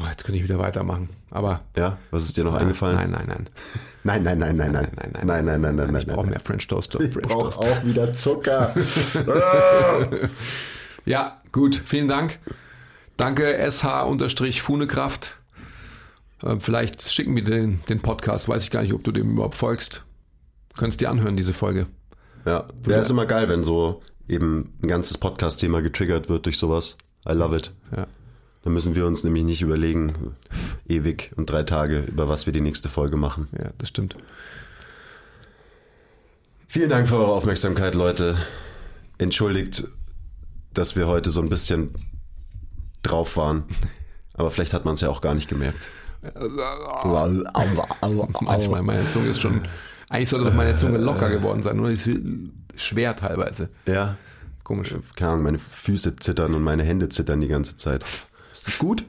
[0.00, 1.08] Oh, jetzt könnte ich wieder weitermachen.
[1.30, 1.60] Aber.
[1.76, 2.96] Ja, was ist dir noch nein, eingefallen?
[2.96, 3.48] Nein, nein, nein.
[4.04, 4.90] Nein, nein, nein, nein, nein.
[4.96, 5.96] Nein, nein, nein, nein, nein, nein.
[6.02, 6.94] Ich brauche mehr French Toast.
[6.96, 8.74] Ich brauche auch wieder Zucker.
[11.06, 11.76] Ja, gut.
[11.76, 12.38] Vielen Dank.
[13.16, 15.36] Danke, SH-Funekraft.
[16.42, 18.48] Äh, Vielleicht schicken wir den, den Podcast.
[18.48, 20.04] Weiß ich gar nicht, ob du dem überhaupt folgst.
[20.76, 21.86] Könntest dir anhören, diese Folge.
[22.46, 26.96] ja, wäre es immer geil, wenn so eben ein ganzes Podcast-Thema getriggert wird durch sowas.
[27.28, 27.72] I love it.
[27.96, 28.06] Ja.
[28.64, 30.34] Dann müssen wir uns nämlich nicht überlegen,
[30.88, 33.48] ewig und drei Tage, über was wir die nächste Folge machen.
[33.52, 34.16] Ja, das stimmt.
[36.66, 38.38] Vielen Dank für eure Aufmerksamkeit, Leute.
[39.18, 39.86] Entschuldigt,
[40.72, 41.90] dass wir heute so ein bisschen
[43.02, 43.64] drauf waren.
[44.32, 45.90] Aber vielleicht hat man es ja auch gar nicht gemerkt.
[48.40, 49.60] Manchmal, meine Zunge ist schon.
[50.08, 52.08] Eigentlich sollte doch meine Zunge locker geworden sein, nur ist
[52.76, 53.68] schwer teilweise.
[53.86, 54.16] Ja,
[54.62, 54.94] Komisch.
[55.16, 58.04] keine Ahnung, meine Füße zittern und meine Hände zittern die ganze Zeit.
[58.54, 59.04] Ist das gut?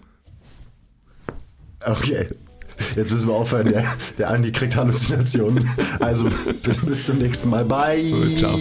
[1.85, 2.29] Okay.
[2.95, 3.85] Jetzt müssen wir aufhören, der,
[4.17, 5.69] der Andi kriegt Halluzinationen.
[5.99, 6.25] Also
[6.85, 7.63] bis zum nächsten Mal.
[7.63, 8.35] Bye.
[8.37, 8.57] Ciao.